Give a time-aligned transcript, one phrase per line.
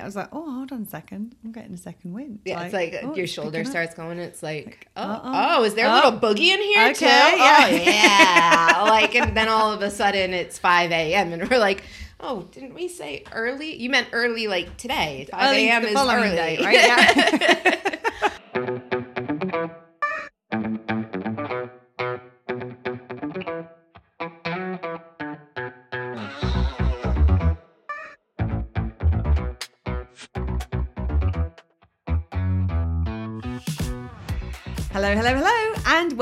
[0.00, 1.34] I was like, oh, hold on a second.
[1.44, 2.40] I'm getting a second wind.
[2.44, 4.18] Yeah, it's like oh, your it's shoulder starts going.
[4.18, 5.94] It's like, oh, oh, is there a Oh.
[5.94, 7.04] little boogie in here Okay, too?
[7.06, 7.66] yeah.
[7.68, 11.32] Oh yeah, like, and then all of a sudden it's five a.m.
[11.32, 11.82] and we're like,
[12.20, 13.76] oh, didn't we say early?
[13.76, 15.26] You meant early, like today.
[15.30, 15.84] Five a.m.
[15.84, 16.74] is early, day, right?
[16.74, 17.76] Yeah.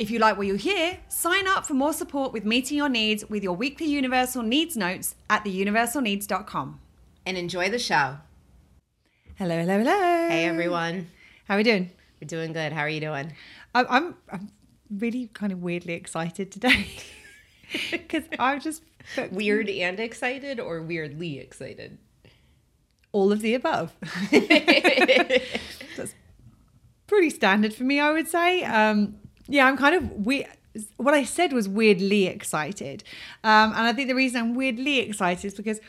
[0.00, 3.28] If you like what you hear, sign up for more support with meeting your needs
[3.28, 6.80] with your weekly Universal Needs notes at theuniversalneeds.com.
[7.26, 8.16] And enjoy the show.
[9.36, 10.28] Hello, hello, hello.
[10.30, 11.10] Hey, everyone.
[11.44, 11.90] How are we doing?
[12.18, 12.72] We're doing good.
[12.72, 13.34] How are you doing?
[13.74, 14.50] I'm, I'm, I'm
[14.90, 16.88] really kind of weirdly excited today
[17.90, 18.82] because I'm just
[19.30, 21.98] Weird and excited or weirdly excited?
[23.12, 23.92] all of the above.
[24.30, 26.14] That's
[27.06, 28.62] pretty standard for me, I would say.
[28.62, 29.19] Um,
[29.50, 30.46] yeah, I'm kind of weird.
[30.96, 33.02] What I said was weirdly excited.
[33.42, 35.80] Um, and I think the reason I'm weirdly excited is because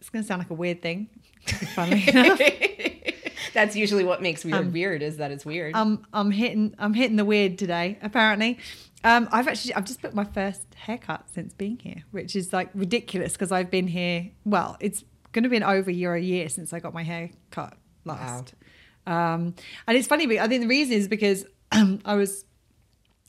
[0.00, 1.08] it's going to sound like a weird thing.
[1.74, 2.40] Funnily enough.
[3.54, 5.74] That's usually what makes weird weird is that it's weird.
[5.74, 7.98] Um, I'm hitting I'm hitting the weird today.
[8.02, 8.58] Apparently,
[9.04, 12.70] um, I've actually I've just put my first haircut since being here, which is like
[12.74, 14.30] ridiculous because I've been here.
[14.44, 17.02] Well, it's going to be an over a year a year since I got my
[17.02, 17.74] hair cut
[18.04, 18.54] last.
[19.06, 19.54] Um,
[19.86, 22.44] and it's funny, but I think the reason is because I was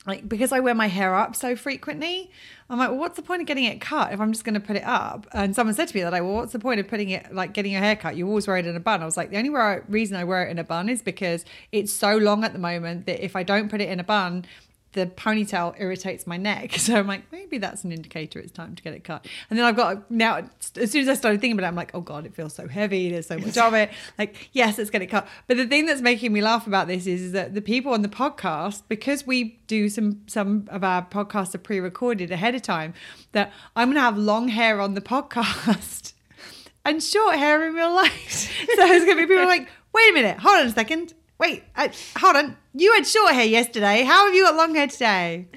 [0.06, 2.30] like because I wear my hair up so frequently,
[2.70, 4.60] I'm like, well, what's the point of getting it cut if I'm just going to
[4.60, 5.26] put it up?
[5.32, 7.52] And someone said to me that, like, well, what's the point of putting it like
[7.52, 8.16] getting your hair cut?
[8.16, 9.02] You always wear it in a bun.
[9.02, 9.50] I was like, the only
[9.88, 13.06] reason I wear it in a bun is because it's so long at the moment
[13.06, 14.46] that if I don't put it in a bun,
[14.92, 16.72] the ponytail irritates my neck.
[16.80, 19.26] So I'm like, maybe that's an indicator it's time to get it cut.
[19.48, 21.94] And then I've got now, as soon as I started thinking about it, I'm like,
[21.94, 23.10] oh God, it feels so heavy.
[23.10, 23.90] There's so much of it.
[24.18, 25.28] Like, yes, let's get it cut.
[25.46, 28.02] But the thing that's making me laugh about this is, is that the people on
[28.02, 32.94] the podcast, because we do some some of our podcasts are pre-recorded ahead of time,
[33.32, 36.12] that I'm gonna have long hair on the podcast
[36.84, 38.30] and short hair in real life.
[38.76, 41.14] So it's gonna be people like, wait a minute, hold on a second.
[41.40, 42.54] Wait, uh, hold on.
[42.74, 44.02] You had short hair yesterday.
[44.02, 45.48] How have you got long hair today?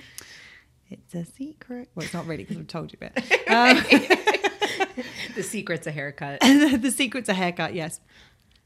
[0.90, 1.90] It's a secret.
[1.94, 3.40] Well, it's not really because I've told you a bit.
[3.54, 3.84] Um,
[5.36, 6.40] the secret's a haircut.
[6.42, 8.00] the secret's a haircut, yes.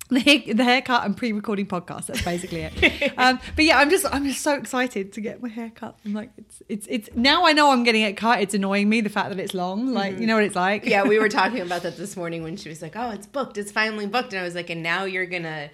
[0.09, 2.05] The, hair- the haircut and pre-recording podcast.
[2.05, 3.13] That's basically it.
[3.17, 5.97] um, but yeah, I'm just I'm just so excited to get my hair cut.
[6.05, 8.41] I'm like, it's it's it's now I know I'm getting it cut.
[8.41, 9.93] It's annoying me the fact that it's long.
[9.93, 10.85] Like you know what it's like.
[10.85, 13.57] yeah, we were talking about that this morning when she was like, "Oh, it's booked.
[13.57, 15.69] It's finally booked." And I was like, "And now you're gonna,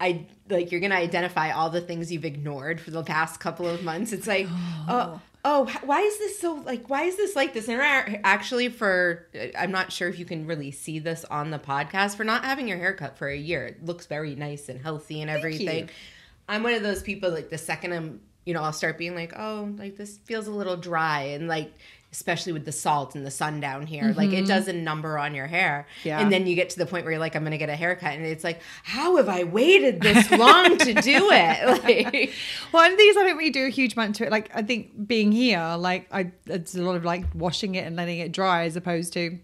[0.00, 3.82] I like you're gonna identify all the things you've ignored for the past couple of
[3.82, 4.46] months." It's like,
[4.88, 5.20] oh.
[5.48, 6.90] Oh, h- why is this so like?
[6.90, 7.68] Why is this like this?
[7.68, 7.80] And
[8.24, 12.16] actually, for uh, I'm not sure if you can really see this on the podcast
[12.16, 13.64] for not having your hair cut for a year.
[13.66, 15.88] It looks very nice and healthy and everything.
[16.48, 19.34] I'm one of those people like the second I'm, you know, I'll start being like,
[19.36, 21.72] oh, like this feels a little dry, and like
[22.12, 25.34] especially with the salt and the sun down here, like it does a number on
[25.34, 25.86] your hair.
[26.04, 26.18] Yeah.
[26.20, 28.12] And then you get to the point where you're like, I'm gonna get a haircut,
[28.14, 31.66] and it's like, how have I waited this long to do it?
[31.84, 32.32] Like,
[32.72, 34.30] Well, and these I don't really do a huge amount to it.
[34.30, 37.96] Like I think being here, like I it's a lot of like washing it and
[37.96, 39.38] letting it dry as opposed to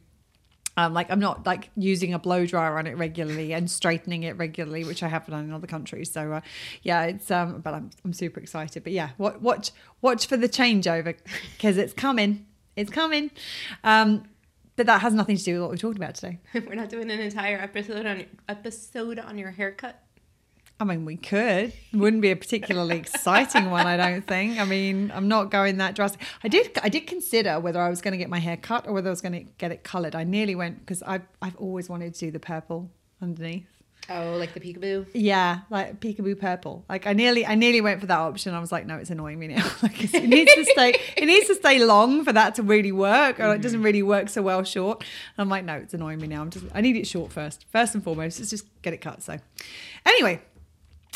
[0.76, 4.38] um, like I'm not like using a blow dryer on it regularly and straightening it
[4.38, 6.10] regularly, which I have done in other countries.
[6.10, 6.40] So uh,
[6.82, 8.82] yeah, it's um, but I'm I'm super excited.
[8.82, 11.14] But yeah, wa- watch watch for the changeover
[11.56, 12.46] because it's coming.
[12.76, 13.30] It's coming.
[13.84, 14.24] Um,
[14.76, 16.38] but that has nothing to do with what we're talking about today.
[16.54, 20.02] we're not doing an entire episode on episode on your haircut.
[20.80, 21.72] I mean, we could.
[21.92, 24.58] Wouldn't be a particularly exciting one, I don't think.
[24.58, 26.22] I mean, I'm not going that drastic.
[26.42, 28.92] I did, I did consider whether I was going to get my hair cut or
[28.92, 30.16] whether I was going to get it coloured.
[30.16, 32.90] I nearly went because I've, I've always wanted to do the purple
[33.20, 33.68] underneath.
[34.10, 35.06] Oh, like the peekaboo.
[35.14, 36.84] Yeah, like peekaboo purple.
[36.88, 38.52] Like I nearly, I nearly went for that option.
[38.52, 39.64] I was like, no, it's annoying me now.
[39.82, 43.38] like it needs to stay, it needs to stay long for that to really work,
[43.38, 43.62] or it mm-hmm.
[43.62, 45.00] doesn't really work so well short.
[45.00, 46.42] And I'm like, no, it's annoying me now.
[46.42, 47.64] I'm just, I need it short first.
[47.70, 49.22] First and foremost, let's just get it cut.
[49.22, 49.38] So,
[50.04, 50.42] anyway,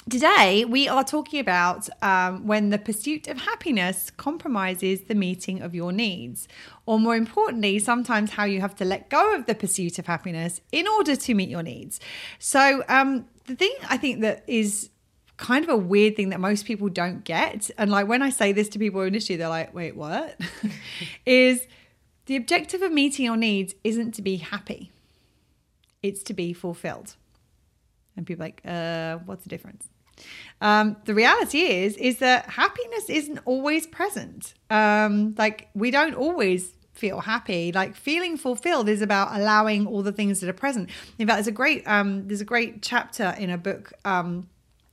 [0.08, 5.75] Today, we are talking about um, when the pursuit of happiness compromises the meeting of
[5.75, 6.47] your needs.
[6.87, 10.61] Or, more importantly, sometimes how you have to let go of the pursuit of happiness
[10.70, 11.99] in order to meet your needs.
[12.38, 14.91] So, um, the thing I think that is
[15.38, 17.69] kind of a weird thing that most people don't get.
[17.76, 20.41] And like when I say this to people initially, they're like, wait, what?
[21.26, 21.67] is
[22.26, 24.93] the objective of meeting your needs isn't to be happy,
[26.00, 27.17] it's to be fulfilled.
[28.17, 29.88] And people like, uh, what's the difference?
[30.60, 34.54] Um, the reality is, is that happiness isn't always present.
[34.70, 37.72] Um, like we don't always feel happy.
[37.72, 40.90] Like feeling fulfilled is about allowing all the things that are present.
[41.18, 43.92] In fact, there's a great um, there's a great chapter in a book.
[44.04, 44.48] Um,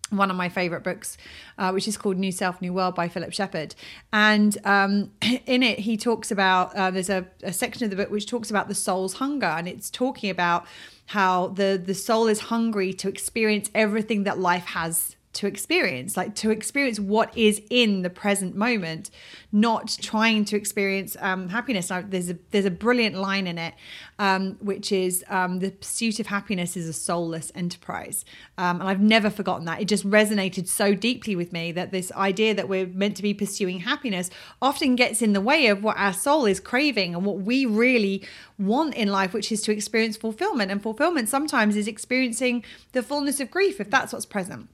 [0.10, 1.18] one of my favorite books,
[1.58, 3.76] uh, which is called New Self, New World by Philip Shepherd.
[4.12, 5.12] And um,
[5.46, 8.50] in it, he talks about uh, there's a, a section of the book which talks
[8.50, 10.66] about the soul's hunger, and it's talking about
[11.08, 16.36] how the the soul is hungry to experience everything that life has to experience, like
[16.36, 19.10] to experience what is in the present moment,
[19.52, 21.90] not trying to experience um, happiness.
[21.90, 23.74] Now, there's a there's a brilliant line in it,
[24.20, 28.26] um, which is um, the pursuit of happiness is a soulless enterprise,
[28.60, 29.82] um, and I've never forgotten that.
[29.82, 33.34] It just resonated so deeply with me that this idea that we're meant to be
[33.34, 34.30] pursuing happiness
[34.62, 38.24] often gets in the way of what our soul is craving and what we really
[38.60, 40.70] want in life, which is to experience fulfillment.
[40.70, 44.70] And fulfillment sometimes is experiencing the fullness of grief if that's what's present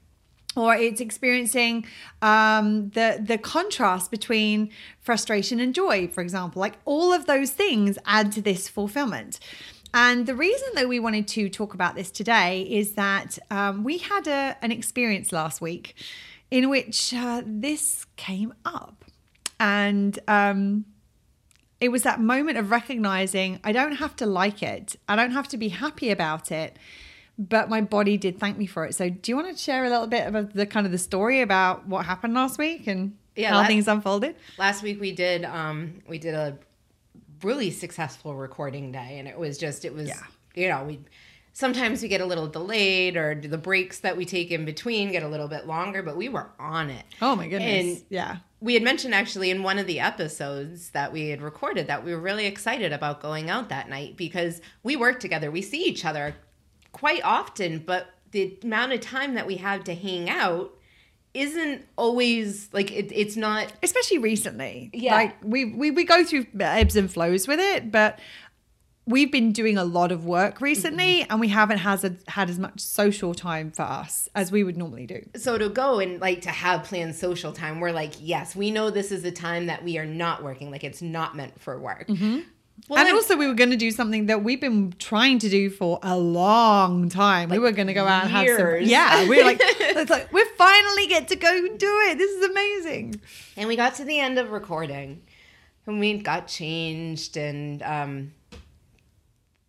[0.55, 1.85] or it's experiencing
[2.21, 6.59] um, the the contrast between frustration and joy, for example.
[6.59, 9.39] Like all of those things add to this fulfillment.
[9.93, 13.97] And the reason that we wanted to talk about this today is that um, we
[13.97, 15.95] had a, an experience last week
[16.51, 19.05] in which uh, this came up,
[19.59, 20.85] and um,
[21.81, 25.47] it was that moment of recognizing I don't have to like it, I don't have
[25.49, 26.77] to be happy about it
[27.39, 28.93] but my body did thank me for it.
[28.93, 31.41] So, do you want to share a little bit about the kind of the story
[31.41, 34.35] about what happened last week and yeah, how last, things unfolded?
[34.57, 36.57] Last week we did um we did a
[37.41, 40.19] really successful recording day, and it was just it was yeah.
[40.53, 40.99] you know we
[41.53, 45.23] sometimes we get a little delayed or the breaks that we take in between get
[45.23, 47.05] a little bit longer, but we were on it.
[47.21, 47.99] Oh my goodness!
[47.99, 48.37] And yeah.
[48.61, 52.13] We had mentioned actually in one of the episodes that we had recorded that we
[52.13, 55.49] were really excited about going out that night because we work together.
[55.49, 56.35] We see each other
[56.91, 60.73] quite often, but the amount of time that we have to hang out
[61.33, 64.89] isn't always like it, it's not especially recently.
[64.93, 65.15] Yeah.
[65.15, 68.19] Like we, we we go through ebbs and flows with it but
[69.05, 71.31] we've been doing a lot of work recently mm-hmm.
[71.31, 74.77] and we haven't has a, had as much social time for us as we would
[74.77, 75.27] normally do.
[75.35, 78.89] So to go and like to have planned social time we're like yes we know
[78.89, 80.71] this is a time that we are not working.
[80.71, 82.07] Like it's not meant for work.
[82.07, 82.39] Mm-hmm.
[82.87, 85.69] Well, and also, we were going to do something that we've been trying to do
[85.69, 87.49] for a long time.
[87.49, 88.59] Like we were going to go out years.
[88.59, 88.89] and have some.
[88.89, 92.17] Yeah, we are like, it's like we finally get to go do it.
[92.17, 93.21] This is amazing.
[93.57, 95.21] And we got to the end of recording,
[95.85, 98.57] and we got changed, and um, I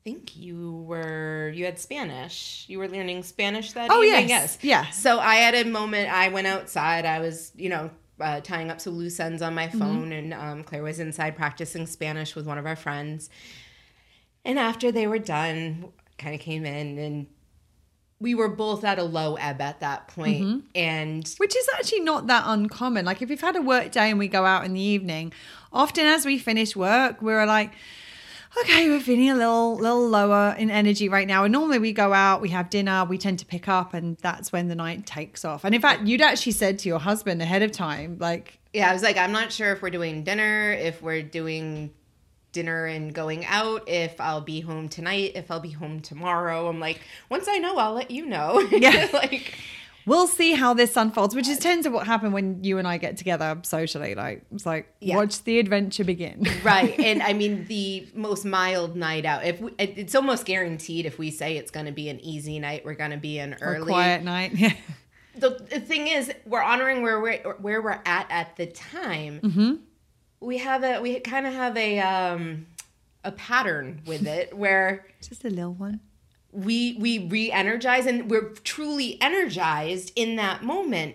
[0.04, 2.64] think you were you had Spanish.
[2.68, 4.28] You were learning Spanish that oh, evening.
[4.28, 4.90] Yes, yes, yeah.
[4.90, 6.10] So I had a moment.
[6.12, 7.06] I went outside.
[7.06, 7.90] I was, you know,
[8.20, 9.78] uh, tying up some loose ends on my mm-hmm.
[9.78, 10.32] phone, mm-hmm.
[10.32, 13.30] and um, Claire was inside practicing Spanish with one of our friends.
[14.44, 17.26] And after they were done, kind of came in and
[18.20, 20.58] we were both at a low ebb at that point, mm-hmm.
[20.74, 23.06] and which is actually not that uncommon.
[23.06, 25.32] Like if we've had a work day and we go out in the evening,
[25.72, 27.72] often as we finish work, we're like,
[28.58, 31.44] okay, we're feeling a little little lower in energy right now.
[31.44, 34.52] And normally we go out, we have dinner, we tend to pick up, and that's
[34.52, 35.64] when the night takes off.
[35.64, 38.92] And in fact, you'd actually said to your husband ahead of time, like, yeah, I
[38.92, 41.92] was like, I'm not sure if we're doing dinner, if we're doing
[42.52, 46.68] dinner and going out, if I'll be home tonight, if I'll be home tomorrow.
[46.68, 48.60] I'm like, once I know, I'll let you know.
[48.70, 49.54] Yeah, like
[50.06, 52.98] we'll see how this unfolds, which is tends to what happened when you and I
[52.98, 54.14] get together socially.
[54.14, 55.16] Like it's like yeah.
[55.16, 56.46] watch the adventure begin.
[56.62, 59.44] right, and I mean the most mild night out.
[59.44, 62.84] If we, it's almost guaranteed, if we say it's going to be an easy night,
[62.84, 64.52] we're going to be an early or quiet night.
[64.60, 64.72] Yeah.
[65.36, 69.40] The, the, thing is, we're honoring where we're where we're at at the time.
[69.40, 69.74] Mm-hmm.
[70.40, 72.66] We have a we kind of have a um
[73.24, 76.00] a pattern with it where just a little one
[76.52, 81.14] we we re-energize and we're truly energized in that moment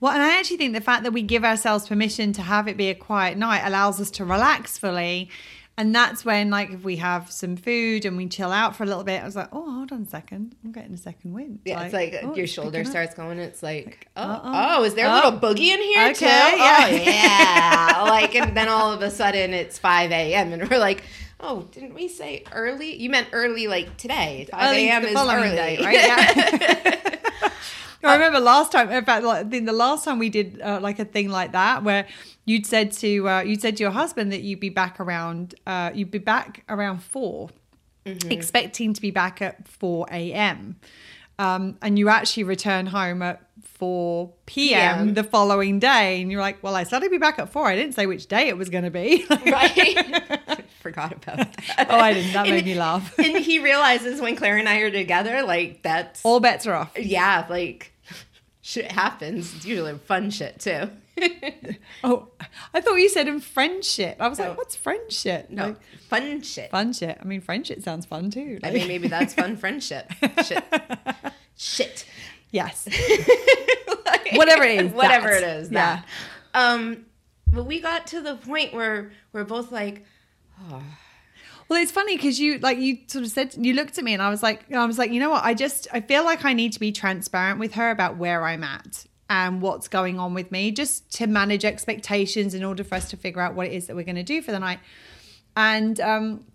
[0.00, 2.76] well and i actually think the fact that we give ourselves permission to have it
[2.76, 5.30] be a quiet night allows us to relax fully
[5.78, 8.86] and that's when like if we have some food and we chill out for a
[8.86, 11.60] little bit i was like oh hold on a second i'm getting a second wind
[11.64, 14.76] yeah like, it's like uh, oh, your it's shoulder starts going it's like oh Uh-oh.
[14.80, 15.38] oh is there a little oh.
[15.38, 16.86] boogie in here okay, too yeah.
[17.92, 21.04] oh yeah like and then all of a sudden it's 5 a.m and we're like
[21.40, 22.94] oh, didn't we say early?
[22.94, 24.48] You meant early like today.
[24.50, 25.04] 5 a.m.
[25.04, 25.50] is early.
[25.50, 25.94] Day, right?
[25.94, 27.50] Yeah.
[28.04, 28.90] I remember last time.
[28.90, 32.06] In fact, like, the last time we did uh, like a thing like that, where
[32.44, 35.90] you'd said to uh, you'd said to your husband that you'd be back around uh,
[35.94, 37.50] you'd be back around 4
[38.06, 38.30] mm-hmm.
[38.30, 40.76] expecting to be back at four a.m.
[41.38, 44.96] um, and you actually return home at 4 p.m.
[44.96, 45.14] PM.
[45.14, 47.66] the following day, and you're like, well, I said I'd be back at four.
[47.66, 49.24] I didn't say which day it was going to be.
[49.46, 50.64] right?
[50.88, 51.36] Forgot about
[51.76, 51.86] that.
[51.90, 52.32] oh, I didn't.
[52.32, 53.14] That And- made me laugh.
[53.18, 56.92] and he realizes when Claire and I are together, like that's All bets are off.
[56.98, 57.92] yeah, like
[58.62, 59.54] shit happens.
[59.56, 60.88] It's usually fun shit too.
[62.04, 62.28] Oh,
[62.72, 64.16] I thought you said in friendship.
[64.20, 64.48] I was No.
[64.50, 65.50] like, what's friendship?
[65.50, 65.76] no, Like,
[66.08, 66.70] fun shit.
[66.70, 67.18] fun shit.
[67.20, 68.60] I mean, friendship sounds fun too.
[68.62, 70.10] I mean, maybe that's fun friendship.
[70.44, 70.64] Shit.
[71.56, 72.04] Shit.
[72.52, 72.86] yes.
[74.06, 75.42] Like, Whatever it is, Whatever that.
[75.42, 75.70] it is.
[75.72, 76.02] Yeah.
[76.54, 77.04] Um,
[77.50, 80.04] but we got to the point where we're both like,
[81.68, 84.22] Well, it's funny because you like you sort of said you looked at me and
[84.22, 86.54] I was like I was like you know what I just I feel like I
[86.54, 90.50] need to be transparent with her about where I'm at and what's going on with
[90.50, 93.86] me just to manage expectations in order for us to figure out what it is
[93.86, 94.80] that we're going to do for the night.
[95.56, 96.46] And um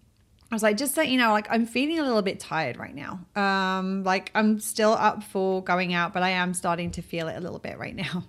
[0.51, 2.95] I was like just so you know like I'm feeling a little bit tired right
[2.95, 3.19] now.
[3.35, 7.37] Um like I'm still up for going out but I am starting to feel it
[7.37, 8.23] a little bit right now.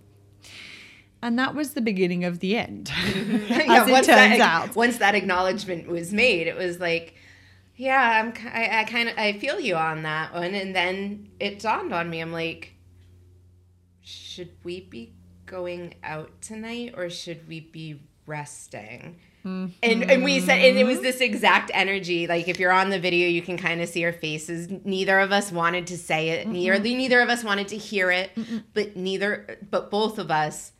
[1.24, 2.92] And that was the beginning of the end.
[2.98, 4.76] As it once turns that, out.
[4.76, 7.14] once that acknowledgement was made, it was like,
[7.76, 10.54] yeah, I'm, I, I kind of, I feel you on that one.
[10.54, 12.74] And then it dawned on me, I'm like,
[14.02, 15.14] should we be
[15.46, 19.18] going out tonight or should we be resting?
[19.44, 21.04] And, and we said, and it was mm-hmm.
[21.04, 22.26] this exact energy.
[22.26, 24.68] Like if you're on the video, you can kind of see our faces.
[24.84, 26.48] Neither of us wanted to say it.
[26.48, 28.30] Neither, neither of us wanted to hear it.
[28.72, 30.72] But neither, but both of us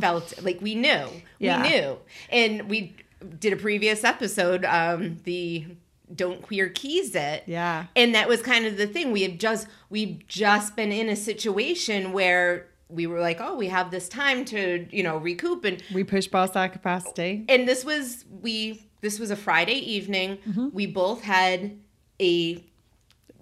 [0.00, 1.06] felt like we knew.
[1.38, 1.62] Yeah.
[1.62, 1.98] We knew.
[2.30, 2.94] And we
[3.40, 5.66] did a previous episode, um, the
[6.14, 7.44] Don't Queer Keys It.
[7.46, 7.86] Yeah.
[7.96, 9.12] And that was kind of the thing.
[9.12, 13.68] We had just we've just been in a situation where we were like, oh, we
[13.68, 17.44] have this time to, you know, recoup and We pushed past our capacity.
[17.48, 20.38] and this was we this was a Friday evening.
[20.48, 20.68] Mm-hmm.
[20.72, 21.78] We both had
[22.20, 22.62] a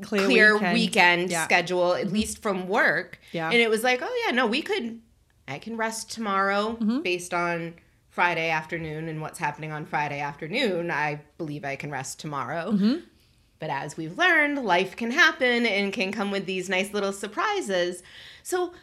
[0.00, 0.74] Clear, clear, weekend.
[0.74, 1.38] weekend, Yeah.
[1.38, 1.44] Mm-hmm.
[1.44, 3.20] schedule, at least from work.
[3.30, 3.46] Yeah.
[3.50, 5.00] And it was like, oh yeah, no, we could
[5.52, 7.00] I can rest tomorrow Mm-hmm.
[7.00, 7.74] based on
[8.08, 10.90] Friday afternoon and what's happening on Friday afternoon.
[10.90, 12.72] I believe I can rest tomorrow.
[12.72, 12.94] Mm-hmm.
[13.58, 18.02] But as we've learned, life can happen and can come with these nice little surprises.
[18.42, 18.74] So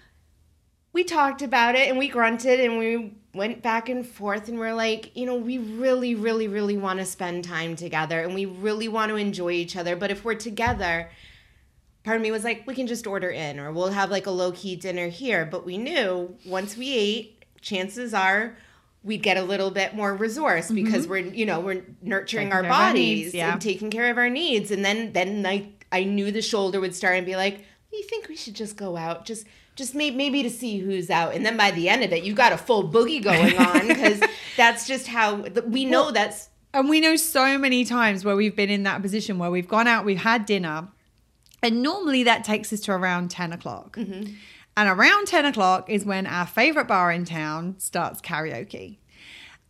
[0.94, 4.74] we talked about it and we grunted and we went back and forth and we're
[4.74, 8.88] like, you know, we really, really, really want to spend time together and we really
[8.88, 9.96] want to enjoy each other.
[9.96, 11.12] But if we're together,
[12.04, 14.32] part of me was like, we can just order in or we'll have like a
[14.32, 15.46] low key dinner here.
[15.46, 18.56] But we knew once we ate, chances are
[19.04, 20.76] we'd get a little bit more resource mm-hmm.
[20.76, 23.54] because we're, you know, we're nurturing Taking our our bodies needs, yeah.
[23.54, 24.72] and taking care of our needs.
[24.72, 28.28] And then, then I, I knew the shoulder would start and be like, you think
[28.28, 29.26] we should just go out?
[29.26, 31.34] Just, just maybe, maybe to see who's out.
[31.34, 34.22] And then by the end of it, you got a full boogie going on because
[34.58, 38.56] that's just how we know Well, that's And we know so many times where we've
[38.56, 40.90] been in that position where we've gone out, we've had dinner,
[41.62, 43.96] and normally that takes us to around 10 o'clock.
[43.98, 44.34] Mm-hmm.
[44.78, 48.98] And around 10 o'clock is when our favorite bar in town starts karaoke.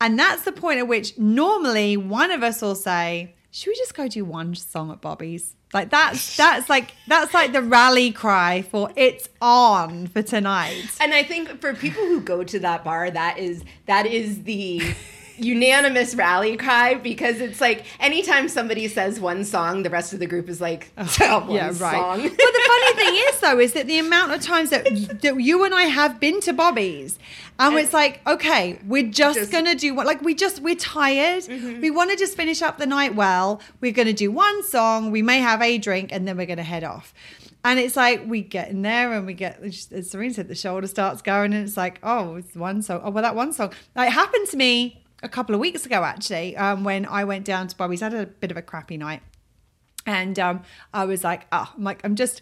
[0.01, 3.95] And that's the point at which normally one of us will say, Should we just
[3.95, 5.55] go do one song at Bobby's?
[5.73, 10.85] Like that's that's like that's like the rally cry for it's on for tonight.
[10.99, 14.81] And I think for people who go to that bar, that is that is the
[15.43, 20.27] unanimous rally cry because it's like anytime somebody says one song, the rest of the
[20.27, 21.75] group is like, "Oh, one yeah, right.
[21.75, 22.21] song.
[22.21, 24.85] but the funny thing is, though, is that the amount of times that,
[25.21, 27.17] that you and I have been to Bobby's,
[27.57, 31.43] and it's like, okay, we're just, Just- gonna do what, like, we just we're tired.
[31.43, 31.81] Mm-hmm.
[31.81, 33.61] We want to just finish up the night well.
[33.81, 35.11] We're gonna do one song.
[35.11, 37.13] We may have a drink, and then we're gonna head off.
[37.61, 40.87] And it's like we get in there and we get, as Serena said, the shoulder
[40.87, 43.01] starts going, and it's like, oh, it's one song.
[43.03, 43.73] Oh, well, that one song.
[43.95, 47.45] Like, it happened to me a couple of weeks ago, actually, um, when I went
[47.45, 48.01] down to Bobby's.
[48.01, 49.21] I had a bit of a crappy night.
[50.05, 52.41] And um, I was like, oh, I'm like, I'm just,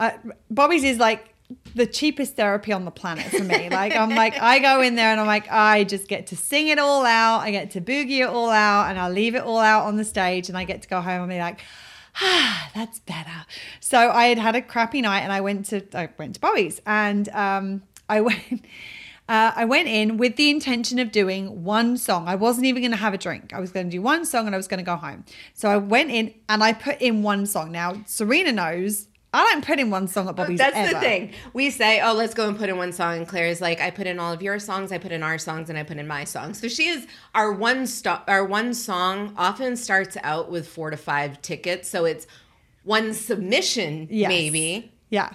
[0.00, 0.12] uh,
[0.50, 1.34] Bobby's is like
[1.74, 3.68] the cheapest therapy on the planet for me.
[3.68, 6.68] Like, I'm like, I go in there and I'm like, I just get to sing
[6.68, 7.40] it all out.
[7.40, 10.04] I get to boogie it all out and I leave it all out on the
[10.04, 11.60] stage and I get to go home and be like,
[12.20, 13.46] ah, that's better.
[13.80, 16.80] So I had had a crappy night and I went to, I went to Bobby's
[16.86, 18.64] and um, I went,
[19.32, 22.28] uh, I went in with the intention of doing one song.
[22.28, 23.54] I wasn't even going to have a drink.
[23.54, 25.24] I was going to do one song and I was going to go home.
[25.54, 27.72] So I went in and I put in one song.
[27.72, 30.58] Now, Serena knows I don't put in one song at Bobby's.
[30.58, 31.32] That's the thing.
[31.54, 34.06] We say, "Oh, let's go and put in one song." And Claire's like, "I put
[34.06, 36.24] in all of your songs, I put in our songs, and I put in my
[36.24, 38.24] songs." So she is our one stop.
[38.28, 42.26] Our one song often starts out with four to five tickets, so it's
[42.84, 44.28] one submission, Yes.
[44.28, 44.91] maybe.
[45.12, 45.28] Yeah.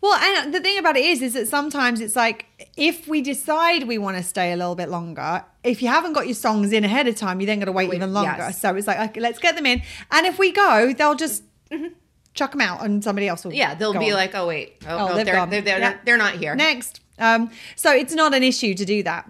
[0.00, 3.88] Well, and the thing about it is, is that sometimes it's like if we decide
[3.88, 6.84] we want to stay a little bit longer, if you haven't got your songs in
[6.84, 8.34] ahead of time, you're then got to wait, Wait, even longer.
[8.38, 8.60] yes.
[8.60, 9.82] So it's like, okay, let's get them in.
[10.12, 11.42] And if we go, they'll just
[12.34, 13.52] chuck them out, and somebody else will.
[13.52, 14.16] Yeah, they'll be on.
[14.16, 15.88] like, oh wait, oh, Oh, no, they're, they're, they're, Yeah.
[15.90, 16.54] not, they're not here.
[16.54, 17.00] next.
[17.18, 19.28] Um, so it's not an issue to do that.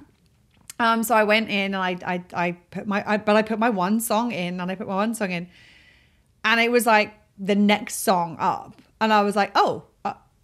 [0.78, 3.58] Um, so I went in and I, I, I put my, I, but I put
[3.58, 5.48] my one song in and I put my one song in,
[6.44, 9.84] and it was like the next song up, and I was like, oh,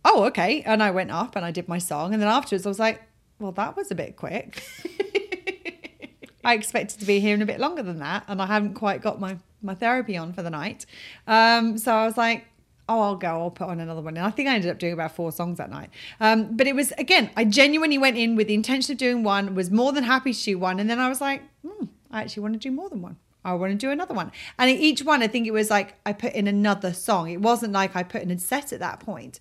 [0.05, 2.69] oh, okay, and I went up and I did my song, and then afterwards I
[2.69, 3.03] was like,
[3.39, 4.63] well, that was a bit quick.
[6.45, 9.03] I expected to be here in a bit longer than that, and I haven't quite
[9.03, 10.87] got my my therapy on for the night.
[11.27, 12.47] Um, so I was like,
[12.89, 13.29] "Oh, I'll go.
[13.29, 15.59] I'll put on another one." And I think I ended up doing about four songs
[15.59, 15.91] that night.
[16.19, 19.55] Um, but it was again, I genuinely went in with the intention of doing one,
[19.55, 22.43] was more than happy to do one, and then I was like, hmm, "I actually
[22.43, 24.33] want to do more than one." I want to do another one.
[24.59, 27.31] And each one, I think it was like I put in another song.
[27.31, 29.39] It wasn't like I put in a set at that point.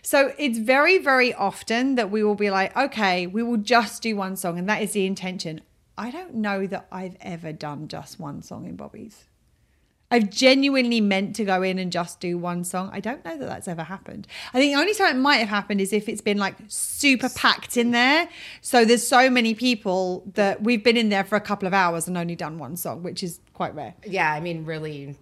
[0.00, 4.16] So it's very, very often that we will be like, okay, we will just do
[4.16, 4.58] one song.
[4.58, 5.60] And that is the intention.
[5.98, 9.26] I don't know that I've ever done just one song in Bobby's.
[10.12, 12.90] I've genuinely meant to go in and just do one song.
[12.92, 14.26] I don't know that that's ever happened.
[14.52, 17.30] I think the only time it might have happened is if it's been like super
[17.30, 18.28] packed in there.
[18.60, 22.06] So there's so many people that we've been in there for a couple of hours
[22.06, 23.94] and only done one song, which is quite rare.
[24.06, 25.16] Yeah, I mean, really,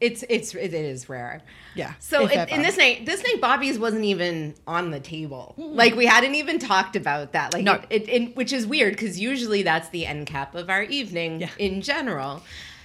[0.00, 1.40] it's it's it is rare.
[1.74, 1.94] Yeah.
[1.98, 5.54] So if in, this night, this night, Bobby's wasn't even on the table.
[5.56, 5.74] Hmm.
[5.74, 7.54] Like we hadn't even talked about that.
[7.54, 7.80] Like No.
[7.88, 11.50] it, it, which is weird because usually that's the end cap of our evening Yeah.
[11.58, 12.42] in general.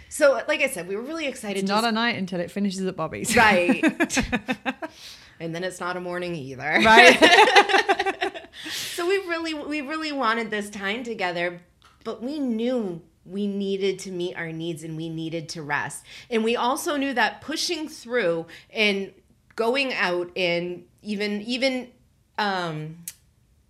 [0.09, 1.59] So, like I said, we were really excited.
[1.59, 3.35] It's not a night until it finishes at Bobby's.
[3.37, 3.83] right,
[5.39, 6.81] and then it's not a morning either.
[6.83, 8.35] right.
[8.71, 11.61] So we really, we really wanted this time together,
[12.03, 16.03] but we knew we needed to meet our needs and we needed to rest.
[16.29, 19.13] And we also knew that pushing through and
[19.55, 21.89] going out and even, even,
[22.37, 22.97] um,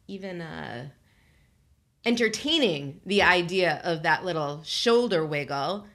[0.08, 0.88] even, uh,
[2.06, 5.86] entertaining the idea of that little shoulder wiggle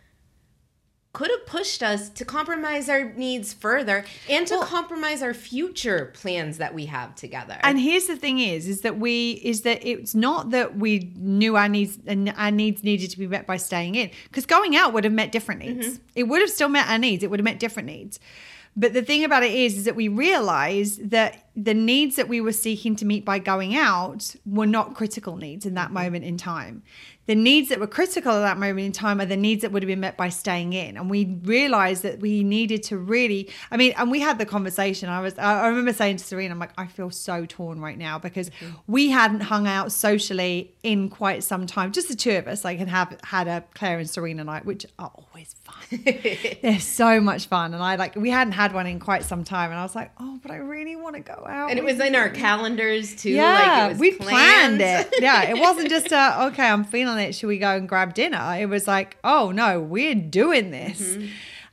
[1.15, 6.13] could have pushed us to compromise our needs further and to Well- compromise our future
[6.13, 7.57] plans that we have together.
[7.63, 11.57] And here's the thing is, is that we, is that it's not that we knew
[11.57, 14.93] our needs and our needs needed to be met by staying in because going out
[14.93, 15.87] would have met different needs.
[15.87, 16.03] Mm-hmm.
[16.17, 17.23] It would have still met our needs.
[17.23, 18.19] It would have met different needs.
[18.77, 22.41] But the thing about it is, is that we realized that the needs that we
[22.41, 25.95] were seeking to meet by going out were not critical needs in that mm-hmm.
[25.95, 26.83] moment in time.
[27.27, 29.83] The needs that were critical at that moment in time are the needs that would
[29.83, 30.97] have been met by staying in.
[30.97, 35.09] And we realized that we needed to really, I mean, and we had the conversation.
[35.09, 38.19] I was, I remember saying to Serena, I'm like, I feel so torn right now
[38.19, 38.51] because
[38.87, 41.93] we hadn't hung out socially in quite some time.
[41.93, 44.87] Just the two of us, like, and have had a Claire and Serena night, which
[44.99, 46.01] are always fun.
[46.63, 47.75] They're so much fun.
[47.75, 49.71] And I like, we hadn't had one in quite some time.
[49.71, 51.71] And I was like, oh, but I really want to go out.
[51.71, 53.31] and it was in our calendars too.
[53.31, 55.07] Yeah, like we planned planned.
[55.13, 55.15] it.
[55.21, 56.67] Yeah, it wasn't just a okay.
[56.67, 57.35] I'm feeling it.
[57.35, 58.57] Should we go and grab dinner?
[58.59, 61.01] It was like, oh no, we're doing this.
[61.01, 61.27] Mm-hmm.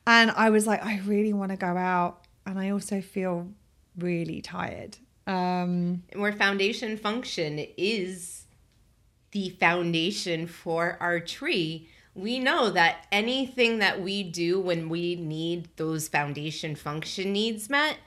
[0.08, 3.50] And I was like, I really want to go out, and I also feel
[3.98, 4.98] really tired.
[5.28, 8.46] Um, where foundation function is
[9.32, 11.90] the foundation for our tree.
[12.14, 17.98] We know that anything that we do when we need those foundation function needs met,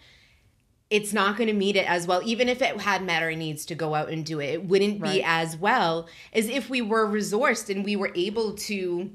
[0.90, 2.20] it's not going to meet it as well.
[2.24, 5.00] Even if it had met our needs to go out and do it, it wouldn't
[5.00, 5.14] Right.
[5.14, 9.10] be as well as if we were resourced and we were able to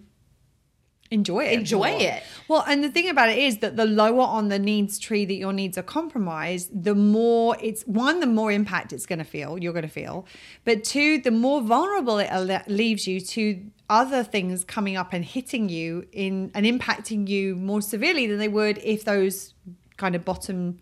[1.11, 1.53] enjoy it.
[1.53, 2.01] Enjoy more.
[2.01, 2.23] it.
[2.47, 5.33] Well, and the thing about it is that the lower on the needs tree that
[5.33, 9.57] your needs are compromised, the more it's one, the more impact it's going to feel,
[9.57, 10.25] you're going to feel.
[10.65, 12.29] But two, the more vulnerable it
[12.67, 17.81] leaves you to other things coming up and hitting you in and impacting you more
[17.81, 19.55] severely than they would if those
[19.97, 20.79] kind of bottom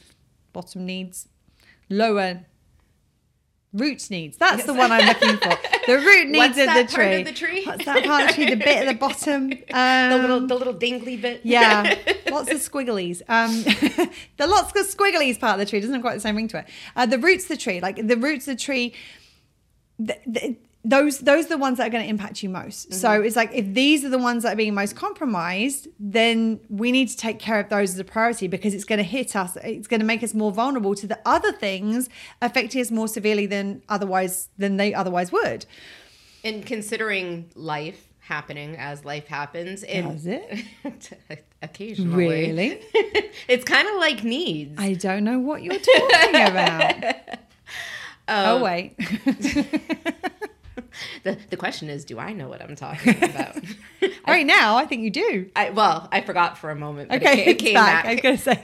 [0.52, 1.30] bottom needs
[1.90, 2.46] lower
[3.78, 6.96] root needs that's the one i'm looking for the root needs What's of that the
[6.96, 7.64] part tree of the tree?
[7.66, 10.56] what's that part of the tree the bit at the bottom um, the little the
[10.56, 11.42] little dingly bit.
[11.44, 11.96] yeah,
[12.32, 13.22] lots of squigglies.
[13.30, 13.52] Um,
[14.38, 16.60] the lots of squigglies part of the tree doesn't have quite the same ring to
[16.60, 16.66] it.
[16.96, 18.94] Uh, the roots of the tree, like the roots of the tree,
[20.06, 22.94] th- th- those those are the ones that are going to impact you most.
[22.94, 26.92] So it's like if these are the ones that are being most compromised, then we
[26.92, 29.58] need to take care of those as a priority because it's going to hit us.
[29.64, 32.10] It's going to make us more vulnerable to the other things
[32.42, 35.66] affecting us more severely than otherwise than they otherwise would.
[36.44, 40.66] And considering life happening as life happens, and Does it?
[41.62, 42.82] occasionally, Really?
[43.48, 44.80] it's kind of like needs.
[44.80, 47.16] I don't know what you're talking about.
[48.28, 48.96] oh Um, wait.
[51.24, 53.58] The the question is, do I know what I'm talking about?
[54.28, 55.50] Right now, I think you do.
[55.56, 57.08] I, well, I forgot for a moment.
[57.08, 58.04] But Okay, it, it came back.
[58.04, 58.26] back.
[58.26, 58.60] I was gonna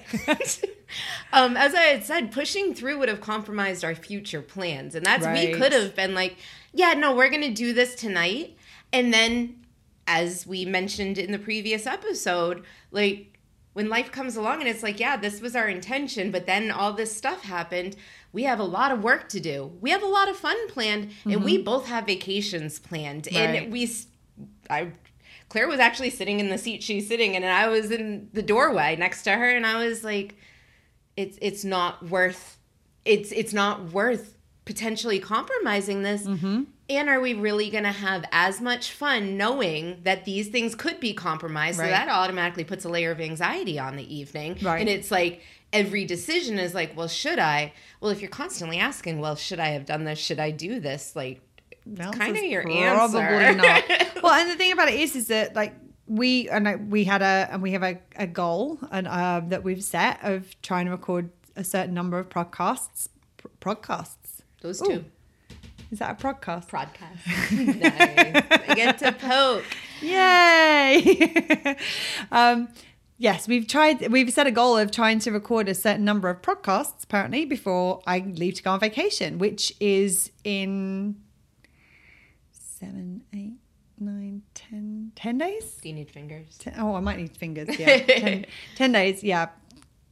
[0.45, 0.69] say.
[1.33, 5.25] um, as I had said, pushing through would have compromised our future plans, and that's
[5.25, 6.35] we could have been like,
[6.73, 8.57] yeah, no, we're gonna do this tonight,
[8.91, 9.55] and then,
[10.05, 13.39] as we mentioned in the previous episode, like
[13.71, 16.91] when life comes along and it's like, yeah, this was our intention, but then all
[16.91, 17.95] this stuff happened.
[18.33, 19.71] We have a lot of work to do.
[19.79, 23.23] We have a lot of fun planned, and we both have vacations planned.
[23.23, 23.37] Mm-hmm.
[23.37, 23.63] Right.
[23.63, 23.95] And we,
[24.69, 24.91] I,
[25.49, 28.41] Claire was actually sitting in the seat she's sitting in, and I was in the
[28.41, 30.35] doorway next to her, and I was like,
[31.15, 32.57] it's it's not worth,
[33.05, 36.23] it's it's not worth potentially compromising this.
[36.23, 36.63] Mm-hmm.
[36.89, 40.99] And are we really going to have as much fun knowing that these things could
[40.99, 41.79] be compromised?
[41.79, 41.85] Right.
[41.85, 44.57] So that automatically puts a layer of anxiety on the evening.
[44.61, 44.79] Right.
[44.79, 45.41] And it's like
[45.73, 47.73] every decision is like, well, should I?
[47.99, 50.19] Well, if you're constantly asking, well, should I have done this?
[50.19, 51.15] Should I do this?
[51.15, 51.41] Like,
[51.95, 53.55] kind of your probably answer.
[53.55, 53.83] not.
[54.23, 55.73] Well, and the thing about it is, is that like
[56.07, 59.63] we and I- we had a and we have a, a goal and uh, that
[59.63, 63.09] we've set of trying to record a certain number of podcasts.
[63.59, 64.41] Podcasts.
[64.61, 64.85] Those Ooh.
[64.85, 65.05] two.
[65.91, 66.69] Is that a podcast?
[66.69, 67.51] Podcast.
[67.51, 68.61] nice.
[68.69, 69.65] I get to poke.
[70.01, 71.75] Yay!
[72.31, 72.69] um,
[73.23, 74.11] yes, we've tried.
[74.11, 78.01] We've set a goal of trying to record a certain number of podcasts apparently before
[78.05, 81.15] I leave to go on vacation, which is in
[82.51, 83.53] seven, eight,
[83.97, 85.77] nine, ten, ten days.
[85.81, 86.57] Do you need fingers?
[86.59, 87.79] Ten, oh, I might need fingers.
[87.79, 88.43] Yeah,
[88.75, 89.23] ten, days.
[89.23, 89.49] Yeah,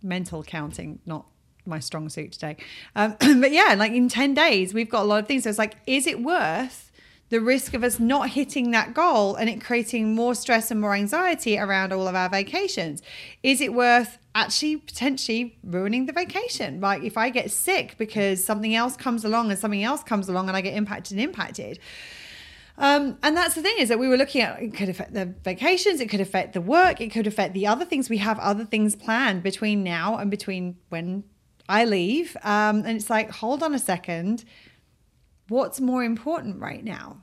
[0.02, 1.26] mental counting, not
[1.65, 2.56] my strong suit today.
[2.95, 5.43] Um, but yeah, like in ten days, we've got a lot of things.
[5.43, 6.90] So it's like, is it worth
[7.32, 10.94] the risk of us not hitting that goal and it creating more stress and more
[10.94, 13.02] anxiety around all of our vacations?
[13.41, 16.82] Is it worth actually potentially ruining the vacation?
[16.82, 20.50] Like if I get sick because something else comes along and something else comes along
[20.50, 21.80] and I get impacted and impacted.
[22.78, 25.34] Um, and that's the thing is that we were looking at it could affect the
[25.44, 28.10] vacations, it could affect the work, it could affect the other things.
[28.10, 31.24] We have other things planned between now and between when
[31.70, 32.36] I leave.
[32.44, 34.44] Um, and it's like, hold on a second,
[35.52, 37.18] what's more important right now?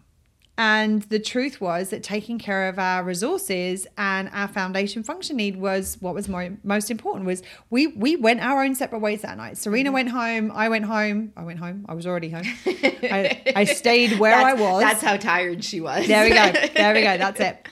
[0.61, 5.55] And the truth was that taking care of our resources and our foundation function need
[5.55, 7.27] was what was more, most important.
[7.27, 9.57] Was we we went our own separate ways that night.
[9.57, 9.95] Serena mm-hmm.
[9.95, 10.51] went home.
[10.53, 11.33] I went home.
[11.37, 11.87] I went home.
[11.88, 12.43] I was already home.
[12.67, 14.83] I, I stayed where I was.
[14.83, 16.09] That's how tired she was.
[16.09, 16.51] There we go.
[16.75, 17.17] There we go.
[17.25, 17.69] That's it.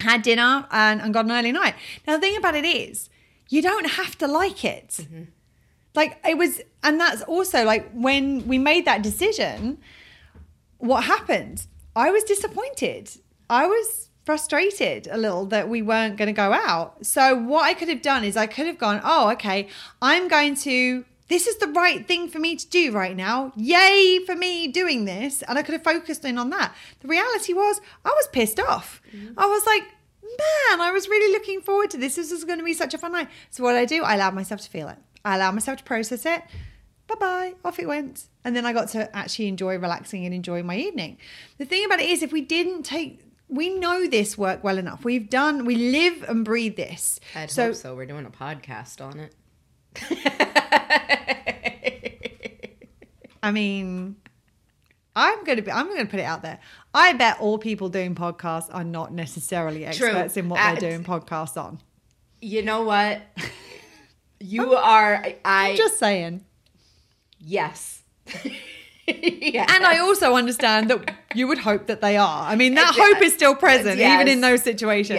[0.00, 1.74] Had dinner and, and got an early night.
[2.06, 3.10] Now, the thing about it is,
[3.50, 4.88] you don't have to like it.
[4.88, 5.24] Mm-hmm.
[5.94, 9.78] Like, it was, and that's also like when we made that decision,
[10.78, 11.66] what happened?
[11.96, 13.10] I was disappointed.
[13.48, 17.04] I was frustrated a little that we weren't going to go out.
[17.04, 19.68] So, what I could have done is I could have gone, oh, okay,
[20.00, 21.04] I'm going to.
[21.28, 23.50] This is the right thing for me to do right now.
[23.56, 25.40] Yay for me doing this.
[25.42, 26.74] And I could have focused in on that.
[27.00, 29.00] The reality was, I was pissed off.
[29.10, 29.32] Mm-hmm.
[29.38, 29.84] I was like,
[30.22, 32.16] man, I was really looking forward to this.
[32.16, 33.28] This is going to be such a fun night.
[33.48, 34.02] So, what did I do?
[34.02, 34.98] I allowed myself to feel it.
[35.24, 36.42] I allowed myself to process it.
[37.06, 38.28] Bye bye, off it went.
[38.44, 41.18] And then I got to actually enjoy relaxing and enjoy my evening.
[41.58, 45.04] The thing about it is, if we didn't take, we know this work well enough.
[45.04, 47.20] We've done, we live and breathe this.
[47.34, 47.94] I'd so, hope so.
[47.94, 49.34] We're doing a podcast on it.
[53.42, 54.16] I mean,
[55.14, 56.58] I'm gonna be, I'm gonna put it out there.
[56.94, 60.08] I bet all people doing podcasts are not necessarily True.
[60.08, 61.80] experts in what they're doing podcasts on.
[62.40, 63.22] you know what?
[64.40, 65.14] You are.
[65.14, 65.36] I,
[65.70, 66.44] I'm just saying.
[67.44, 68.02] Yes.
[69.06, 69.70] yes.
[69.74, 72.46] And I also understand that you would hope that they are.
[72.46, 73.06] I mean, that Yes.
[73.14, 74.14] hope is still present, Yes.
[74.14, 75.16] even in those situations.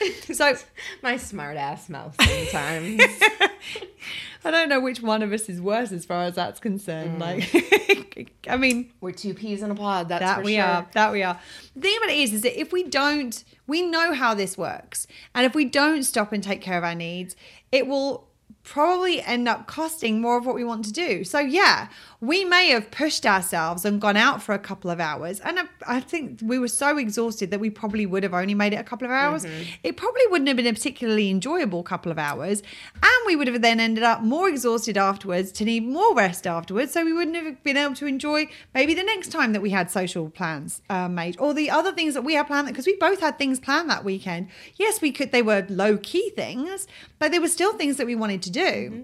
[0.00, 0.36] Yes.
[0.36, 0.54] So
[1.02, 3.02] My smart ass mouth sometimes.
[4.44, 6.62] I don't know which one of us is worse as far as that's Mm.
[6.62, 7.18] concerned.
[7.20, 10.08] Like, I mean, We're two peas in a pod.
[10.08, 10.64] That's that for we sure.
[10.64, 10.86] are.
[10.94, 11.38] That we are.
[11.76, 15.06] The thing about it is, is that if we don't, we know how this works,
[15.34, 17.36] and if we don't stop and take care of our needs,
[17.70, 18.29] it will
[18.62, 21.24] probably end up costing more of what we want to do.
[21.24, 21.88] So yeah,
[22.20, 25.64] we may have pushed ourselves and gone out for a couple of hours, and I,
[25.86, 28.84] I think we were so exhausted that we probably would have only made it a
[28.84, 29.44] couple of hours.
[29.82, 32.62] It probably wouldn't have been a particularly enjoyable couple of hours,
[33.02, 36.92] and we would have then ended up more exhausted afterwards to need more rest afterwards.
[36.92, 39.90] So we wouldn't have been able to enjoy maybe the next time that we had
[39.90, 43.20] social plans uh, made or the other things that we had planned because we both
[43.20, 44.48] had things planned that weekend.
[44.76, 45.32] Yes, we could.
[45.32, 46.86] They were low key things,
[47.18, 48.60] but they were still things that we wanted to do.
[48.60, 49.02] Mm-hmm.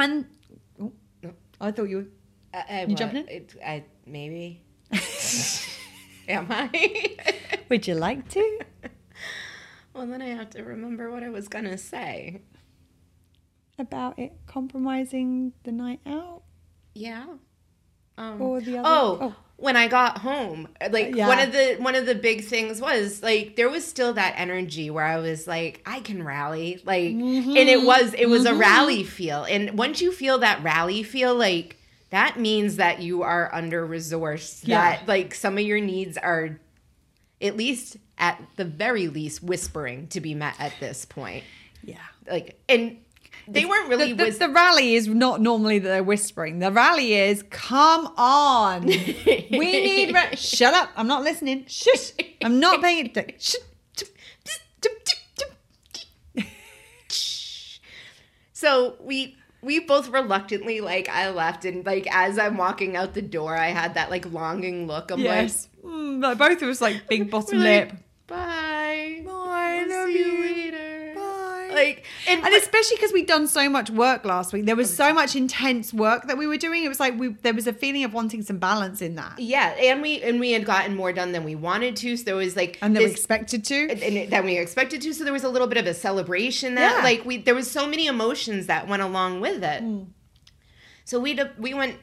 [0.00, 0.26] And
[0.80, 0.92] oh,
[1.60, 2.06] I thought you were.
[2.52, 2.96] I, I, You what?
[2.98, 3.28] jumping in?
[3.28, 4.62] It, I maybe.
[6.28, 7.16] Am I?
[7.68, 8.60] Would you like to?
[9.94, 12.42] well, then I have to remember what I was gonna say.
[13.78, 16.42] About it compromising the night out
[16.94, 17.26] Yeah.
[18.16, 18.88] Um, or the other?
[18.88, 19.36] oh, oh.
[19.64, 21.26] When I got home, uh, like Yeah.
[21.26, 24.90] one of the one of the big things was like there was still that energy
[24.90, 27.86] where I was like I can rally, like, and it mm-hmm.
[27.86, 28.60] was it was a mm-hmm.
[28.60, 31.78] rally feel, and once you feel that rally feel, like
[32.10, 34.98] that means that you are under resourced, Yeah.
[34.98, 36.60] that like some of your needs are
[37.40, 41.42] at least at the very least whispering to be met at this point.
[41.82, 41.96] Yeah.
[42.28, 42.98] Like, and
[43.48, 46.58] they weren't really The, the, whis- the rally is not normally that they're whispering.
[46.60, 48.86] The rally is, come on.
[48.86, 50.14] we need.
[50.14, 50.90] Ra- Shut up.
[50.96, 51.64] I'm not listening.
[51.66, 52.12] Shush.
[52.42, 53.60] I'm not paying attention.
[58.52, 63.22] So we we both reluctantly like I left and like as I'm walking out the
[63.22, 65.10] door I had that like longing look.
[65.10, 65.68] I'm Yes.
[65.84, 67.90] Mm, like both of us like big bottom lip.
[67.90, 69.22] like, bye.
[69.24, 69.32] Bye,
[69.82, 70.53] I love you you.
[71.74, 74.64] Like and, And especially because we'd done so much work last week.
[74.66, 76.84] There was so much intense work that we were doing.
[76.84, 79.38] It was like we there was a feeling of wanting some balance in that.
[79.38, 82.16] yeah, and we and we had gotten more done than we wanted to.
[82.16, 83.88] So there was like And that we expected to.
[83.90, 85.12] and than we expected to.
[85.12, 87.02] So there was a little bit of a celebration that Yeah.
[87.02, 89.80] like we there was so many emotions that went along with it.
[89.82, 90.02] Hmm.
[91.04, 91.98] So we we went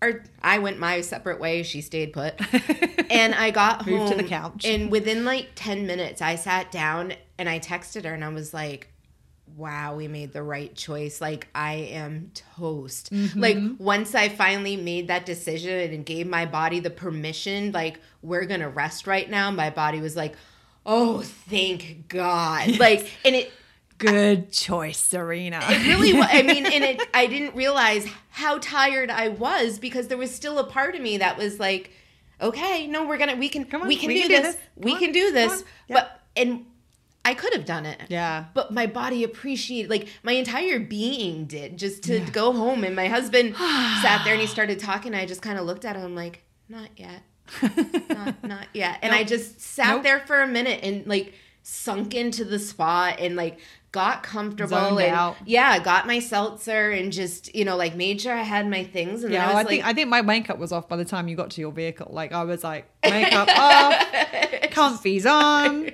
[0.00, 1.62] or I went my separate way.
[1.64, 2.34] She stayed put,
[3.10, 4.64] and I got home to the couch.
[4.64, 8.54] And within like ten minutes, I sat down and I texted her, and I was
[8.54, 8.92] like.
[9.58, 11.20] Wow, we made the right choice.
[11.20, 13.12] Like I am toast.
[13.12, 13.40] Mm-hmm.
[13.40, 18.44] Like once I finally made that decision and gave my body the permission, like we're
[18.44, 19.50] gonna rest right now.
[19.50, 20.36] My body was like,
[20.86, 23.52] "Oh, thank God!" Like, and it
[23.98, 25.58] Good choice, Serena.
[25.62, 26.28] it really was.
[26.30, 30.58] I mean, and it, I didn't realize how tired I was because there was still
[30.58, 31.90] a part of me that was like,
[32.40, 34.56] okay, no, we're gonna, we can, Come on, we can we do can do this,
[34.76, 35.64] we can do this.
[35.88, 36.64] But and
[37.28, 38.00] I could have done it.
[38.08, 38.46] yeah.
[38.54, 42.84] But my body appreciated, like my entire being did, just to go home.
[42.84, 43.54] And my husband
[44.02, 45.14] sat there and he started talking.
[45.14, 47.22] I just kind of looked at him like, not yet,
[48.08, 48.98] not, not yet.
[49.02, 50.02] And I just sat Nope.
[50.04, 53.58] there for a minute and like sunk into the spot and like
[53.90, 55.36] got comfortable Zoned and out.
[55.46, 59.24] yeah, got my seltzer and just you know like made sure I had my things.
[59.24, 60.96] And Yeah, then I I, was like, think I think my makeup was off by
[60.96, 62.08] the time you got to your vehicle.
[62.10, 63.94] Like I was like makeup off,
[64.72, 65.90] comfies on,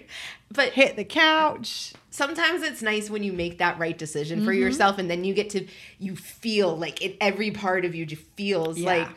[0.55, 1.93] but hit the couch.
[2.11, 4.47] sometimes it's nice when you make that right decision Mm-hmm.
[4.47, 5.67] for yourself and then you get to
[5.99, 8.87] you feel like it every part of you just feels Yeah.
[8.99, 9.09] like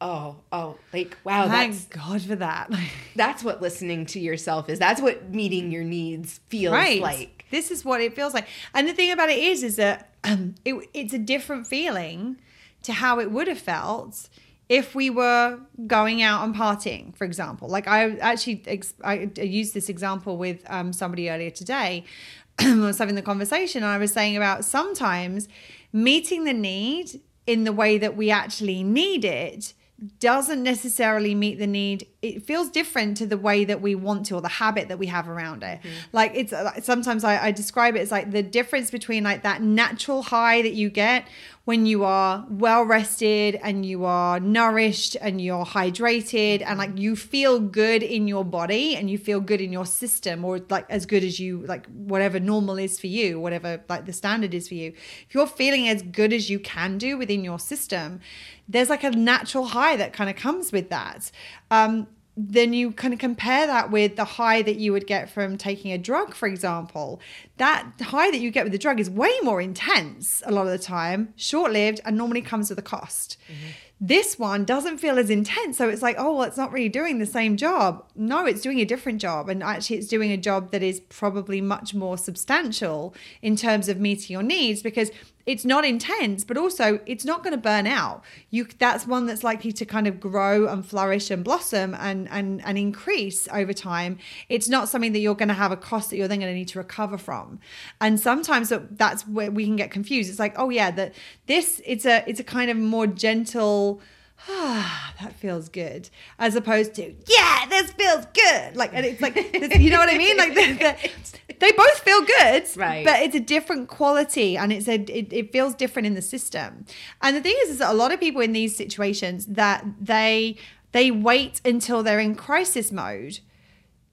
[0.00, 2.70] oh oh like wow Thank God for that.
[3.16, 7.00] that's what listening to yourself is that's what meeting your needs feels right.
[7.00, 8.48] like This is what it feels like.
[8.74, 12.36] And the thing about it is, is that um, it, it's a different feeling
[12.82, 14.28] to how it would have felt
[14.68, 17.68] if we were going out and partying, for example.
[17.68, 22.04] Like I actually, ex- I used this example with um, somebody earlier today.
[22.58, 25.48] I was having the conversation and I was saying about sometimes
[25.92, 29.74] meeting the need in the way that we actually need it
[30.18, 34.34] doesn't necessarily meet the need it feels different to the way that we want to
[34.34, 35.78] or the habit that we have around it
[36.12, 39.62] like it's uh, sometimes I, I describe it as like the difference between like that
[39.62, 41.28] natural high that you get
[41.64, 47.16] when you are well rested and you are nourished and you're hydrated and like you
[47.16, 51.06] feel good in your body and you feel good in your system or like as
[51.06, 54.74] good as you like whatever normal is for you whatever like the standard is for
[54.74, 54.92] you
[55.26, 58.20] if you're feeling as good as you can do within your system
[58.68, 61.30] there's like a natural high that kind of comes with that.
[61.70, 65.56] Um then you kind of compare that with the high that you would get from
[65.56, 67.20] taking a drug, for example.
[67.58, 70.72] That high that you get with the drug is way more intense a lot of
[70.72, 73.36] the time, short lived, and normally comes with a cost.
[73.46, 73.70] Mm-hmm.
[74.00, 75.78] This one doesn't feel as intense.
[75.78, 78.04] So it's like, oh, well, it's not really doing the same job.
[78.16, 79.48] No, it's doing a different job.
[79.48, 84.00] And actually, it's doing a job that is probably much more substantial in terms of
[84.00, 85.12] meeting your needs because
[85.46, 88.24] it's not intense, but also it's not going to burn out.
[88.50, 92.64] You that's one that's likely to kind of grow and flourish and blossom and and
[92.64, 94.18] and increase over time.
[94.48, 96.56] It's not something that you're going to have a cost that you're then going to
[96.56, 97.58] need to recover from.
[98.00, 100.30] And sometimes that- that's where we can get confused.
[100.30, 101.14] It's like, oh yeah, that
[101.46, 104.00] this it's a it's a kind of more gentle
[104.48, 108.76] ah, that feels good, as opposed to yeah, this feels good.
[108.76, 110.36] Like, and it's like, this- you know what I mean?
[110.36, 110.74] Like, they
[111.60, 113.04] they both feel good, Right.
[113.04, 116.84] But it's a different quality, and it's a it, it feels different in the system.
[117.22, 120.56] And the thing is, is that a lot of people in these situations that they
[120.92, 123.40] they wait until they're in crisis mode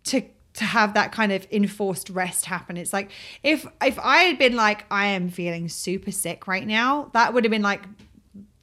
[0.06, 2.76] to to have that kind of enforced rest happen.
[2.78, 3.12] It's like
[3.44, 7.44] if if I had been like I am feeling super sick right now, that would
[7.46, 7.84] have been like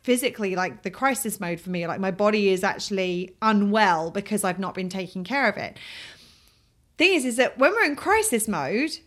[0.09, 1.87] physically like the crisis mode for me.
[1.87, 5.77] Like my body is actually unwell because I've not been taking care of it.
[6.97, 9.01] Thing is, is that when we're in crisis mode,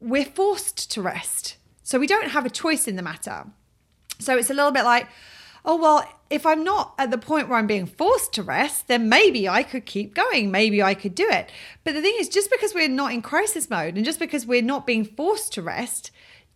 [0.00, 1.58] we're forced to rest.
[1.84, 3.46] So we don't have a choice in the matter.
[4.18, 5.06] So it's a little bit like,
[5.64, 9.08] oh, well, if I'm not at the point where I'm being forced to rest, then
[9.08, 10.50] maybe I could keep going.
[10.50, 11.52] Maybe I could do it.
[11.84, 14.60] But the thing is, just because we're not in crisis mode and just because we're
[14.60, 16.10] not being forced to rest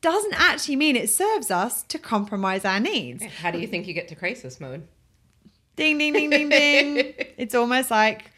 [0.04, 3.24] doesn't actually mean it serves us to compromise our needs.
[3.42, 4.86] how do you think you get to crisis mode
[5.76, 7.14] Ding, ding, ding, ding, ding.
[7.36, 8.30] It's almost like,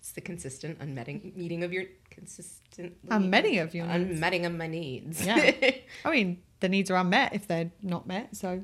[0.00, 4.20] it's the consistent unmeeting meeting of your consistently Unmeeting of your needs.
[4.20, 5.26] unmeeting of my needs.
[5.26, 5.50] Yeah.
[6.04, 8.36] I mean, the needs are unmet if they're not met.
[8.36, 8.62] So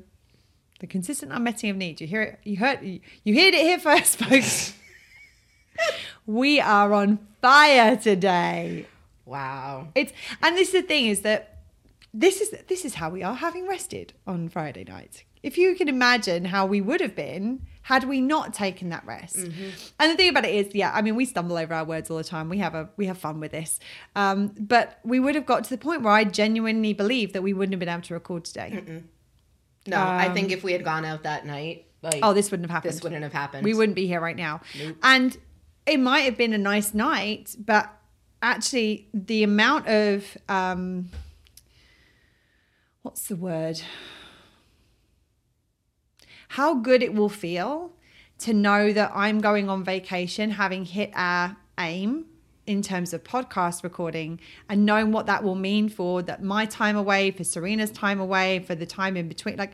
[0.79, 1.99] the consistent unmeeting of needs.
[1.99, 2.39] You hear it.
[2.43, 2.81] You heard.
[2.83, 4.73] You, you heard it here first, folks.
[6.25, 8.85] we are on fire today.
[9.25, 9.89] wow.
[9.95, 11.54] It's and this is the thing is that
[12.17, 15.25] this is this is how we are having rested on Friday night.
[15.43, 19.35] If you can imagine how we would have been had we not taken that rest.
[19.35, 22.17] And the thing about it is, yeah, I mean, we stumble over our words all
[22.17, 22.49] the time.
[22.49, 23.79] We have a we have fun with this,
[24.15, 27.53] um, but we would have got to the point where I genuinely believe that we
[27.53, 29.03] wouldn't have been able to record today.
[29.87, 32.75] No, I think if we had gone out that night, like Oh, this wouldn't have
[32.75, 32.93] happened.
[32.93, 33.63] this wouldn't have happened.
[33.65, 34.61] we wouldn't be here right now.
[34.79, 34.95] Nope.
[35.03, 35.37] And
[35.85, 37.87] it might have been a nice night, but
[38.41, 41.09] actually, the amount of um,
[43.05, 43.81] what's the word?
[46.49, 47.93] How good it will feel
[48.39, 52.25] to know that I'm going on vacation, having hit our aim
[52.65, 56.97] in terms of podcast recording and knowing what that will mean for that my time
[56.97, 59.71] away for Serena's time away for the time in between like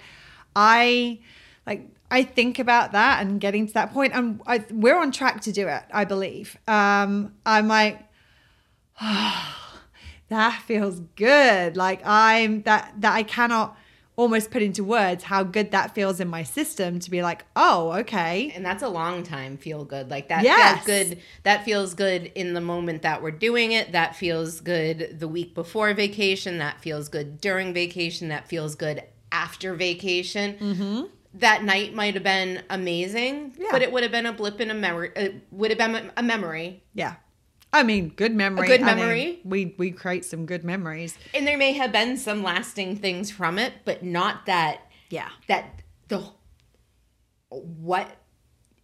[0.58, 1.20] I
[1.66, 5.40] like I think about that and getting to that point and I, we're on track
[5.44, 8.02] to do it I believe um I'm like
[10.32, 13.78] that feels good like I'm that that I cannot
[14.18, 17.92] almost put into words how good that feels in my system to be like oh
[18.02, 20.10] okay and that's a long time feel good.
[20.10, 20.84] Like that Yes.
[20.86, 21.20] feels good.
[21.44, 23.92] That feels good in the moment that we're doing it.
[23.94, 26.58] That feels good the week before vacation.
[26.60, 28.28] That feels good during vacation.
[28.30, 30.58] That feels good after vacation.
[30.60, 31.02] Mm-hmm.
[31.36, 33.70] That night might have been amazing, Yeah.
[33.72, 35.12] but it would have been a blip in a memory.
[35.16, 37.16] It would have been a memory, yeah
[37.74, 39.40] I mean good memory A good I mean, memory.
[39.44, 43.58] we we create some good memories and there may have been some lasting things from
[43.58, 46.24] it, but not that yeah that the
[47.50, 48.10] what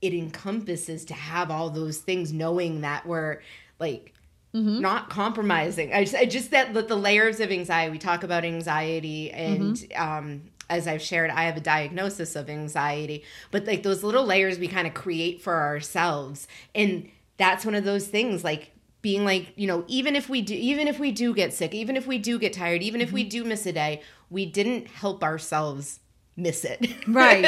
[0.01, 3.41] it encompasses to have all those things knowing that we're
[3.79, 4.13] like
[4.55, 4.79] Mm-hmm.
[4.79, 8.45] not compromising I just, I just that the, the layers of anxiety we talk about
[8.45, 10.01] anxiety and Mm-hmm.
[10.01, 14.59] um as I've shared, I have a diagnosis of anxiety, but like those little layers
[14.59, 16.45] we kind of create for ourselves.
[16.75, 18.71] And that's one of those things like
[19.07, 21.95] being like, you know, even if we do even if we do get sick, even
[21.95, 23.29] if we do get tired, even if we Mm-hmm.
[23.29, 26.01] do miss a day, we didn't help ourselves
[26.35, 26.79] miss it.
[27.07, 27.45] Right.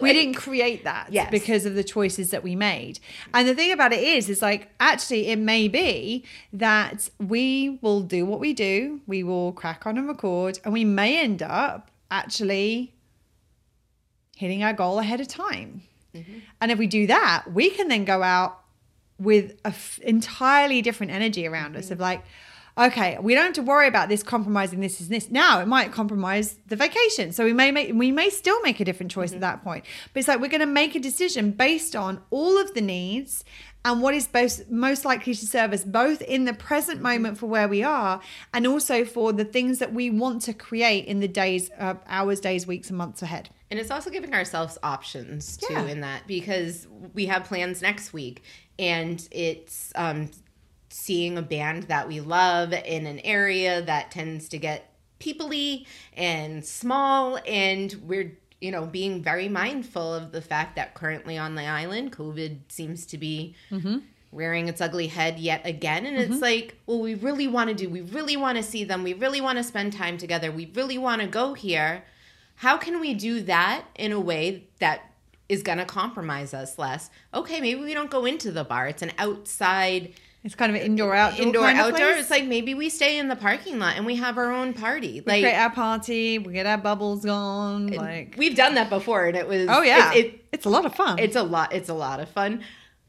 [0.00, 1.30] we didn't create that Yes.
[1.30, 3.00] because of the choices that we made.
[3.34, 8.00] And the thing about it is, is like actually it may be that we will
[8.00, 11.90] do what we do, we will crack on and record, and we may end up
[12.10, 12.94] actually
[14.36, 15.82] hitting our goal ahead of time.
[16.60, 18.60] And if we do that, we can then go out
[19.18, 22.02] with a f- entirely different energy around us of mm-hmm.
[22.02, 22.24] like,
[22.76, 25.30] okay, we don't have to worry about this compromising this is this.
[25.30, 27.32] Now it might compromise the vacation.
[27.32, 29.42] So we may make we may still make a different choice at mm-hmm.
[29.42, 29.84] that point.
[30.12, 33.44] But it's like we're gonna make a decision based on all of the needs
[33.84, 37.08] and what is most most likely to serve us both in the present mm-hmm.
[37.08, 38.20] moment for where we are
[38.52, 42.40] and also for the things that we want to create in the days, uh, hours,
[42.40, 43.50] days, weeks, and months ahead.
[43.70, 45.86] And it's also giving ourselves options too Yeah.
[45.86, 48.42] in that because we have plans next week
[48.78, 50.30] and it's um,
[50.88, 56.64] seeing a band that we love in an area that tends to get peoply and
[56.64, 61.64] small and we're you know being very mindful of the fact that currently on the
[61.64, 63.54] island covid seems to be
[64.32, 67.88] rearing its ugly head yet again and it's like well we really want to do
[67.88, 70.98] we really want to see them we really want to spend time together we really
[70.98, 72.04] want to go here.
[72.56, 75.13] How can we do that in a way that
[75.48, 77.10] is going to compromise us less.
[77.32, 78.88] Okay maybe we don't go into the bar.
[78.88, 82.10] It's an outside It's kind of an indoor outdoor indoor outdoor.
[82.10, 85.20] it's like maybe we stay in the parking lot and we have our own party.
[85.20, 89.26] We like create our party, we get our bubbles on, like we've done that before
[89.26, 91.18] and it was oh yeah, it, it, it's a lot of fun.
[91.18, 92.62] it's a lot it's a lot of fun.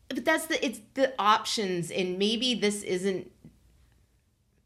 [0.10, 3.32] But that's the it's the options and maybe this isn't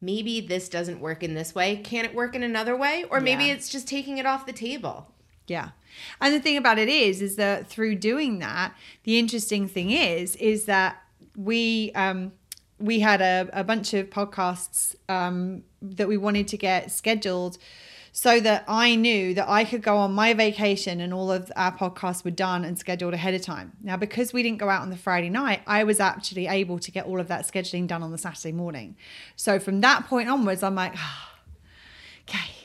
[0.02, 1.78] maybe this doesn't work in this way.
[1.78, 3.04] Can it work in another way?
[3.10, 3.54] Or maybe Yeah.
[3.54, 5.12] it's just taking it off the table.
[5.48, 5.70] Yeah.
[6.22, 8.74] And the thing about it is, is that through doing that,
[9.04, 11.02] the interesting thing is, is that
[11.36, 12.34] we um,
[12.80, 17.58] we had a, a bunch of podcasts um, that we wanted to get scheduled
[18.12, 21.72] so that I knew that I could go on my vacation and all of our
[21.72, 23.74] podcasts were done and scheduled ahead of time.
[23.84, 26.92] Now, because we didn't go out on the Friday night, I was actually able to
[26.92, 28.96] get all of that scheduling done on the Saturday morning.
[29.36, 30.96] So from that point onwards, I'm like,
[32.28, 32.59] okay.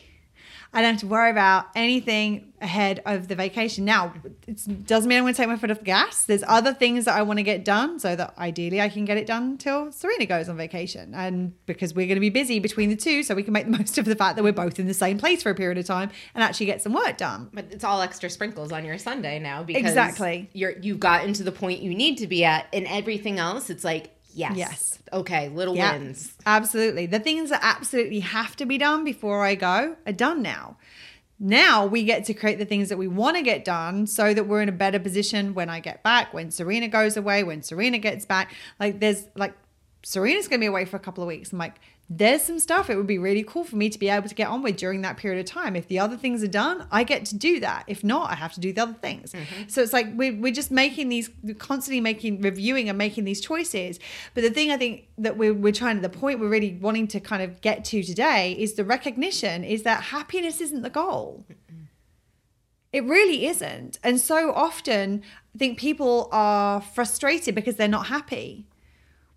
[0.75, 3.85] I don't have to worry about anything ahead of the vacation.
[3.85, 4.13] Now,
[4.49, 6.25] it doesn't mean I'm going to take my foot off the gas.
[6.25, 9.17] There's other things that I want to get done so that ideally I can get
[9.19, 11.15] it done till Serena goes on vacation.
[11.15, 13.71] And because we're going to be busy between the two, so we can make the
[13.79, 15.85] most of the fact that we're both in the same place for a period of
[15.85, 17.51] time and actually get some work done.
[17.53, 20.49] but it's all extra sprinkles on your sundae now because Exactly.
[20.55, 23.85] you're you've gotten to the point you need to be at and everything else it's
[23.85, 24.57] like Yes.
[24.57, 24.99] Yes.
[25.13, 26.35] Okay, little Yeah, wins.
[26.45, 27.07] absolutely.
[27.07, 30.77] The things that absolutely have to be done before I go are done now.
[31.39, 34.47] Now we get to create the things that we want to get done so that
[34.47, 37.99] we're in a better position when I get back, when Serena goes away, when Serena
[37.99, 38.53] gets back.
[38.79, 39.55] Like there's like
[40.05, 41.53] Serena's going to be away for a couple of weeks.
[41.53, 41.77] I'm like,
[42.11, 44.49] there's some stuff it would be really cool for me to be able to get
[44.49, 45.75] on with during that period of time.
[45.75, 47.85] If the other things are done, I get to do that.
[47.87, 49.33] If not, I have to do the other things.
[49.33, 49.69] Mm-hmm.
[49.69, 53.99] So it's like we're, we're just making these, constantly making, reviewing and making these choices.
[54.35, 57.09] But the thing I think that we're, we're trying to, the point we're really wanting
[57.09, 61.47] to kind of get to today is the recognition is that happiness isn't the goal.
[62.93, 63.99] It really isn't.
[64.05, 65.23] And so often,
[65.55, 68.67] I think people are frustrated because they're not happy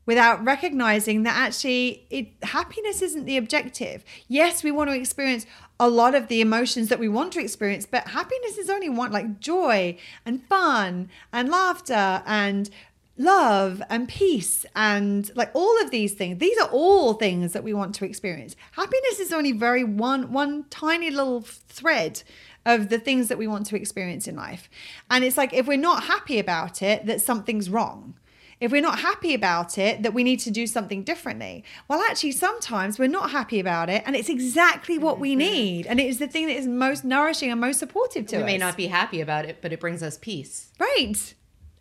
[0.08, 4.04] without recognizing that actually it happiness isn't the objective.
[4.28, 5.46] Yes, we want to experience
[5.80, 9.12] a lot of the emotions that we want to experience, but happiness is only one
[9.12, 9.96] like joy
[10.26, 12.72] and fun and laughter and
[13.18, 16.40] love and peace and like all of these things.
[16.40, 18.56] These are all things that we want to experience.
[18.72, 22.24] Happiness is only very one one tiny little thread
[22.66, 24.70] of the things that we want to experience in life.
[25.12, 28.16] And it's like if we're not happy about it that something's wrong
[28.60, 31.64] if we're not happy about it, that we need to do something differently.
[31.88, 35.40] Well, actually, sometimes we're not happy about it, and it's exactly what we mm-hmm.
[35.40, 35.88] need.
[35.88, 38.48] And it is the thing that is most nourishing and most supportive to We us.
[38.48, 40.72] We may not be happy about it, but it brings us peace.
[40.80, 41.34] Right.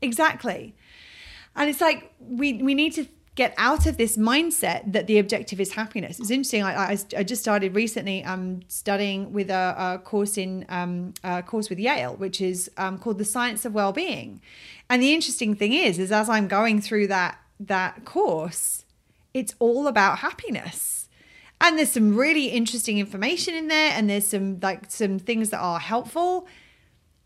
[0.03, 0.75] Exactly.
[1.55, 3.07] And it's like we we need to
[3.37, 6.19] get out of this mindset that the objective is happiness.
[6.19, 6.63] It's interesting.
[6.63, 11.43] I, I, I just started recently um, studying with a, a course in um, a
[11.43, 14.41] course with Yale, which is um, called the Science of Wellbeing.
[14.89, 18.85] And the interesting thing is, is as I'm going through that that course,
[19.33, 21.09] it's all about happiness.
[21.61, 25.59] And there's some really interesting information in there, and there's some like some things that
[25.59, 26.47] are helpful.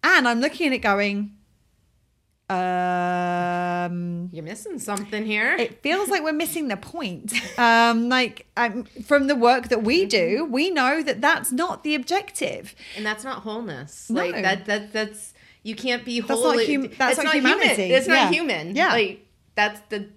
[0.03, 1.37] And I'm looking at it going,
[2.51, 5.57] um, You're missing something here.
[5.57, 7.33] it feels like we're missing the point.
[7.59, 11.95] Um, like um, from the work that we do, we know that that's not the
[11.95, 12.75] objective.
[12.97, 14.09] and that's not wholeness.
[14.11, 14.21] No.
[14.25, 17.53] Like that that that's you can't be That's not hum- that's not human.
[17.53, 17.83] humanity.
[17.93, 18.15] It's Yeah.
[18.25, 18.75] not human.
[18.77, 18.93] Yeah.
[18.93, 20.09] Like that's the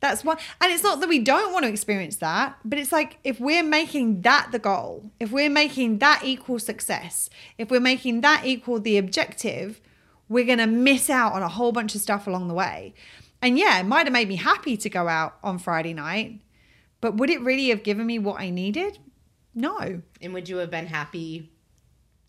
[0.00, 3.18] That's what, and it's not that we don't want to experience that, but it's like
[3.24, 8.20] if we're making that the goal, if we're making that equal success, if we're making
[8.20, 9.80] that equal the objective,
[10.28, 12.94] we're going to miss out on a whole bunch of stuff along the way.
[13.40, 16.40] And yeah, it might have made me happy to go out on Friday night,
[17.00, 18.98] but would it really have given me what I needed?
[19.54, 21.50] No, and would you have been happy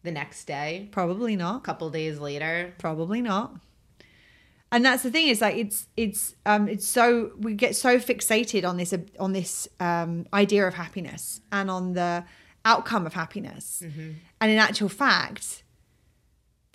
[0.03, 0.87] the next day?
[0.91, 1.57] probably not.
[1.57, 2.73] A couple days later?
[2.77, 3.55] Probably not.
[4.71, 8.67] And that's the thing is like it's it's um it's so we get so fixated
[8.67, 12.23] on this on this um idea of happiness and on the
[12.65, 13.81] outcome of happiness.
[14.41, 15.63] And in actual fact,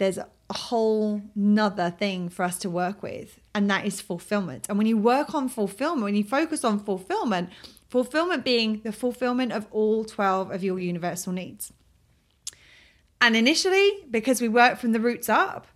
[0.04, 4.66] there's a whole nother thing for us to work with, and that is fulfillment.
[4.68, 7.48] And when you work on fulfillment, when you focus on fulfillment,
[7.88, 11.72] fulfillment being the fulfillment of all 12 of your universal needs.
[13.18, 15.66] And initially, because we work from the roots up,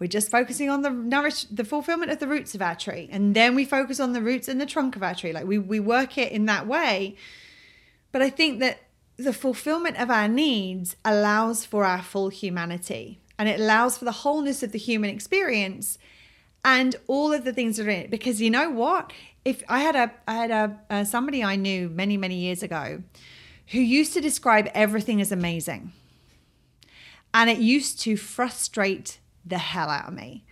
[0.00, 3.08] we're just focusing on the nourish the fulfillment of the roots of our tree.
[3.12, 5.32] And then we focus on the roots and the trunk of our tree.
[5.32, 7.16] Like we, we work it in that way.
[8.10, 8.80] But I think that
[9.16, 14.12] the fulfillment of our needs allows for our full humanity and it allows for the
[14.12, 15.98] wholeness of the human experience
[16.64, 18.10] and all of the things that are in it.
[18.10, 19.12] Because you know what?
[19.44, 23.02] If I had a I had a uh, somebody I knew many many years ago
[23.68, 25.92] who used to describe everything as amazing,
[27.32, 30.44] and it used to frustrate the hell out of me.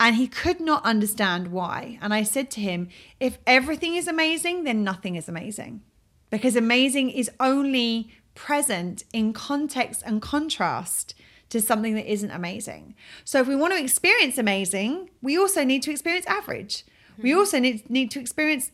[0.00, 1.98] And he could not understand why.
[2.00, 5.82] And I said to him, if everything is amazing, then nothing is amazing.
[6.30, 11.14] Because amazing is only present in context and contrast
[11.50, 12.94] to something that isn't amazing.
[13.24, 16.84] So if we want to experience amazing, we also need to experience average.
[17.18, 17.38] We hmm.
[17.38, 18.70] also need, need to experience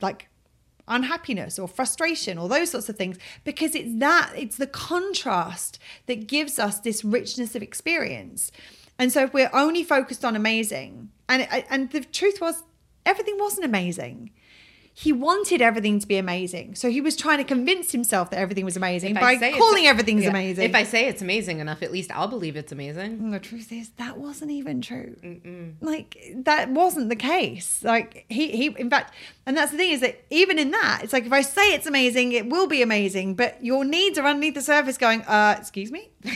[0.00, 0.28] like
[0.88, 6.26] unhappiness or frustration or those sorts of things because it's that it's the contrast that
[6.26, 8.50] gives us this richness of experience
[8.98, 12.62] and so if we're only focused on amazing and and the truth was
[13.04, 14.30] everything wasn't amazing
[15.00, 18.64] he wanted everything to be amazing so he was trying to convince himself that everything
[18.64, 20.30] was amazing If by calling everything's Yeah.
[20.30, 23.12] amazing If I say it's amazing enough, at least I'll believe it's amazing.
[23.22, 25.14] and the truth is that wasn't even true.
[25.80, 26.16] Like
[26.48, 27.68] that wasn't the case.
[27.84, 29.14] Like he he in fact,
[29.46, 31.86] and that's the thing is that even in that, it's like if I say it's
[31.86, 35.92] amazing, it will be amazing, but your needs are underneath the surface going, uh, excuse
[35.92, 36.10] me.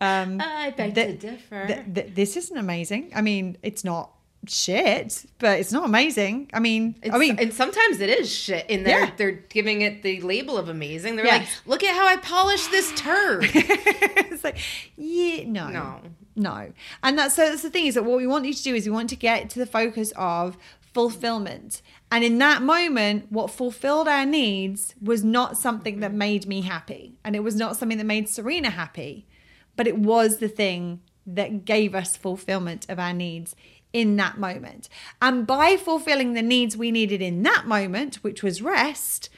[0.00, 1.66] um I beg th- to differ.
[1.66, 3.10] th- th- this isn't amazing.
[3.14, 4.12] I mean, it's not
[4.48, 6.50] shit, but it's not amazing.
[6.52, 9.10] I mean, I mean, and sometimes it is shit, and they're Yeah.
[9.16, 11.16] they're giving it the label of amazing.
[11.16, 11.40] They're Yes.
[11.40, 14.58] like, "Look at how I polished this turd." it's like,
[14.96, 16.00] yeah, no, No.
[16.34, 16.72] no.
[17.02, 18.86] And that's so that's the thing is that what we want you to do is
[18.86, 20.56] we want to get to the focus of
[20.96, 21.82] fulfillment.
[22.10, 26.18] And in that moment, what fulfilled our needs was not something that mm-hmm.
[26.18, 27.18] made me happy.
[27.22, 29.26] And it was not something that made Serena happy,
[29.76, 33.54] but it was the thing that gave us fulfillment of our needs
[33.92, 34.88] in that moment.
[35.20, 39.30] And by fulfilling the needs we needed in that moment, which was rest,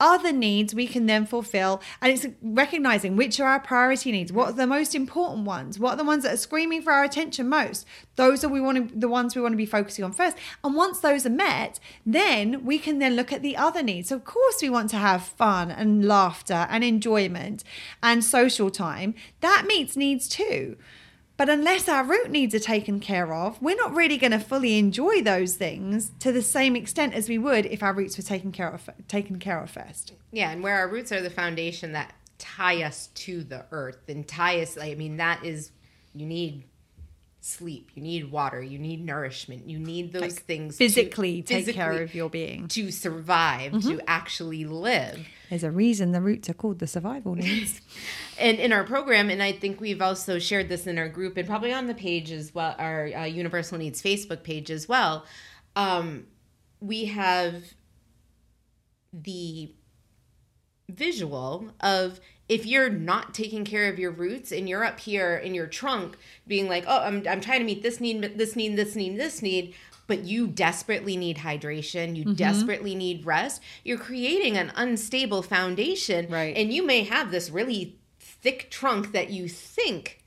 [0.00, 1.80] other needs we can then fulfill.
[2.00, 4.32] And it's recognizing which are our priority needs.
[4.32, 5.78] What are the most important ones?
[5.78, 7.86] What are the ones that are screaming for our attention most?
[8.16, 10.36] Those are we want to, the ones we want to be focusing on first.
[10.64, 14.08] And once those are met, then we can then look at the other needs.
[14.08, 17.62] So of course we want to have fun and laughter and enjoyment
[18.02, 19.14] and social time.
[19.40, 20.76] That meets needs too.
[21.40, 24.78] But unless our root needs are taken care of, we're not really going to fully
[24.78, 28.52] enjoy those things to the same extent as we would if our roots were taken
[28.52, 30.12] care of taken care of first.
[30.32, 34.28] Yeah, and where our roots are the foundation that tie us to the earth and
[34.28, 35.70] tie us I mean that is
[36.14, 36.64] you need
[37.40, 41.58] sleep, you need water, you need nourishment, you need those like things physically to, take
[41.64, 43.90] physically care of your being to survive, mm-hmm.
[43.90, 45.26] to actually live.
[45.48, 47.80] There's a reason the roots are called the survival needs.
[48.38, 51.48] and in our program, and I think we've also shared this in our group and
[51.48, 55.24] probably on the page as well, our uh, Universal Needs Facebook page as well.
[55.76, 56.26] Um,
[56.80, 57.62] we have
[59.12, 59.72] the
[60.90, 65.54] visual of if you're not taking care of your roots and you're up here in
[65.54, 66.16] your trunk
[66.48, 69.40] being like, oh, I'm, I'm trying to meet this need, this need, this need, this
[69.40, 69.74] need,
[70.08, 72.34] but you desperately need hydration, you mm-hmm.
[72.34, 76.28] desperately need rest, you're creating an unstable foundation.
[76.28, 76.56] Right.
[76.56, 80.19] And you may have this really thick trunk that you think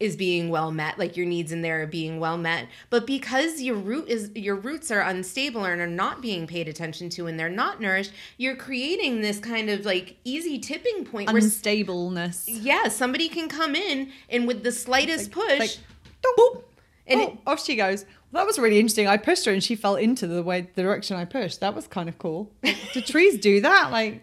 [0.00, 2.68] is being well met like your needs in there are being well met.
[2.90, 7.08] But because your root is your roots are unstable and are not being paid attention
[7.10, 12.46] to and they're not nourished you're creating this kind of like easy tipping point unstableness.
[12.46, 15.78] Where, yeah somebody can come in and with the slightest like, push like,
[16.38, 16.62] boop,
[17.06, 18.04] and oh, it, off she goes.
[18.32, 19.08] That was really interesting.
[19.08, 21.60] I pushed her and she fell into the way the direction i pushed.
[21.60, 22.52] That was kind of cool.
[22.92, 23.90] Do trees do that?
[23.90, 24.22] Like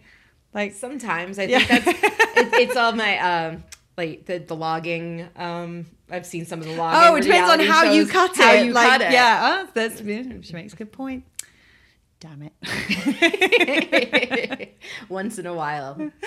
[0.54, 1.40] like sometimes.
[1.40, 1.80] I think yeah.
[1.80, 3.64] that's it, it's all my um
[3.98, 5.28] like the, the logging.
[5.36, 7.02] Um, I've seen some of the logging.
[7.04, 8.38] Oh, it depends on how you cut it.
[8.38, 8.54] how.
[8.54, 9.12] You like, cut it.
[9.12, 11.26] Yeah, oh, that's she makes a good point.
[12.20, 14.76] Damn it.
[15.10, 16.12] Once in a while.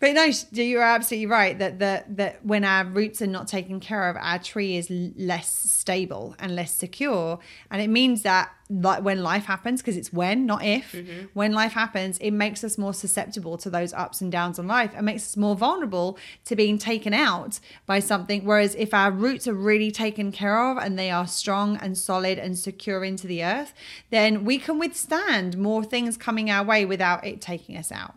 [0.00, 4.08] But no, you're absolutely right that that that when our roots are not taken care
[4.08, 7.40] of, our tree is less stable and less secure,
[7.70, 11.26] and it means that like when life happens, because it's when, not if, mm-hmm.
[11.32, 14.92] when life happens, it makes us more susceptible to those ups and downs in life,
[14.94, 18.44] and makes us more vulnerable to being taken out by something.
[18.44, 22.38] Whereas if our roots are really taken care of and they are strong and solid
[22.38, 23.74] and secure into the earth,
[24.10, 28.14] then we can withstand more things coming our way without it taking us out.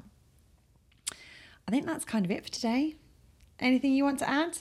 [1.68, 2.95] I think that's kind of it for today.
[3.59, 4.57] Anything you want to add?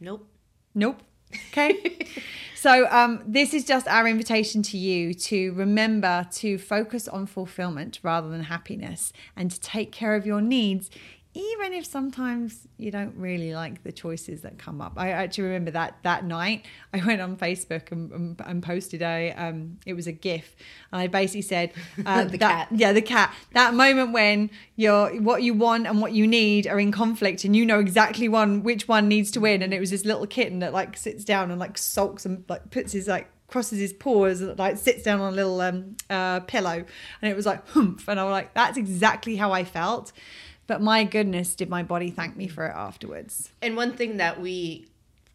[0.00, 0.26] Nope.
[0.74, 1.02] Nope.
[1.50, 2.06] Okay.
[2.54, 8.00] so, um, this is just our invitation to you to remember to focus on fulfillment
[8.02, 10.90] rather than happiness and to take care of your needs,
[11.38, 14.94] even if sometimes you don't really like the choices that come up.
[14.96, 19.32] I actually remember that that night I went on Facebook and, and, and posted a
[19.34, 20.56] um, it was a GIF,
[20.92, 21.72] and I basically said
[22.04, 23.32] uh, the that, cat, yeah, the cat.
[23.52, 27.54] That moment when you're what you want and what you need are in conflict, and
[27.54, 30.58] you know exactly one which one needs to win, and it was this little kitten
[30.58, 34.42] that like sits down and like sulks and like puts his like crosses his paws
[34.42, 36.84] and like sits down on a little um, uh, pillow.
[37.22, 38.06] And it was like humph.
[38.08, 40.12] And I was like that's exactly how I felt
[40.68, 43.50] but my goodness, did my body thank me for it afterwards.
[43.60, 44.86] And one thing that we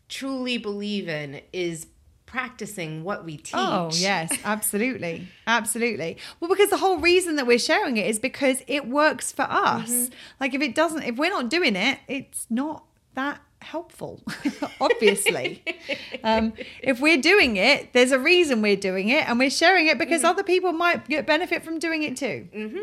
[0.07, 1.87] truly believe in is
[2.27, 3.55] practicing what we teach.
[3.55, 5.27] Oh, yes, absolutely.
[5.47, 6.17] absolutely.
[6.39, 9.91] Well, because the whole reason that we're sharing it is because it works for us.
[9.91, 10.13] Mm-hmm.
[10.39, 14.21] Like if it doesn't, if we're not doing it, it's not that helpful,
[14.81, 15.63] obviously.
[16.23, 19.97] um, if we're doing it, there's a reason we're doing it and we're sharing it
[19.97, 20.29] because mm-hmm.
[20.29, 22.47] other people might get benefit from doing it too.
[22.53, 22.81] Mm-hmm.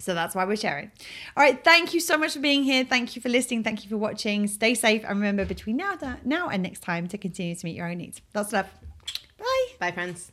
[0.00, 0.90] So that's why we're sharing.
[1.36, 1.62] All right.
[1.62, 2.84] Thank you so much for being here.
[2.84, 3.62] Thank you for listening.
[3.62, 4.46] Thank you for watching.
[4.46, 5.04] Stay safe.
[5.04, 8.22] And remember, between now, now and next time, to continue to meet your own needs.
[8.34, 8.66] Lots of love.
[9.38, 9.66] Bye.
[9.78, 10.32] Bye, friends.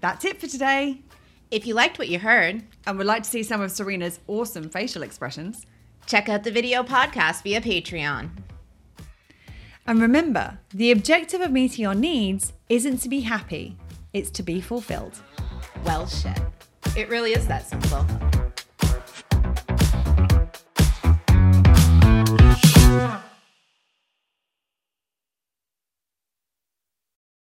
[0.00, 1.02] That's it for today.
[1.50, 4.70] If you liked what you heard and would like to see some of Serena's awesome
[4.70, 5.66] facial expressions,
[6.06, 8.30] check out the video podcast via Patreon.
[9.86, 13.76] And remember, the objective of meeting your needs isn't to be happy,
[14.12, 15.20] it's to be fulfilled.
[15.84, 16.40] Well said.
[16.96, 18.06] It really is that simple.
[22.90, 23.19] Yeah.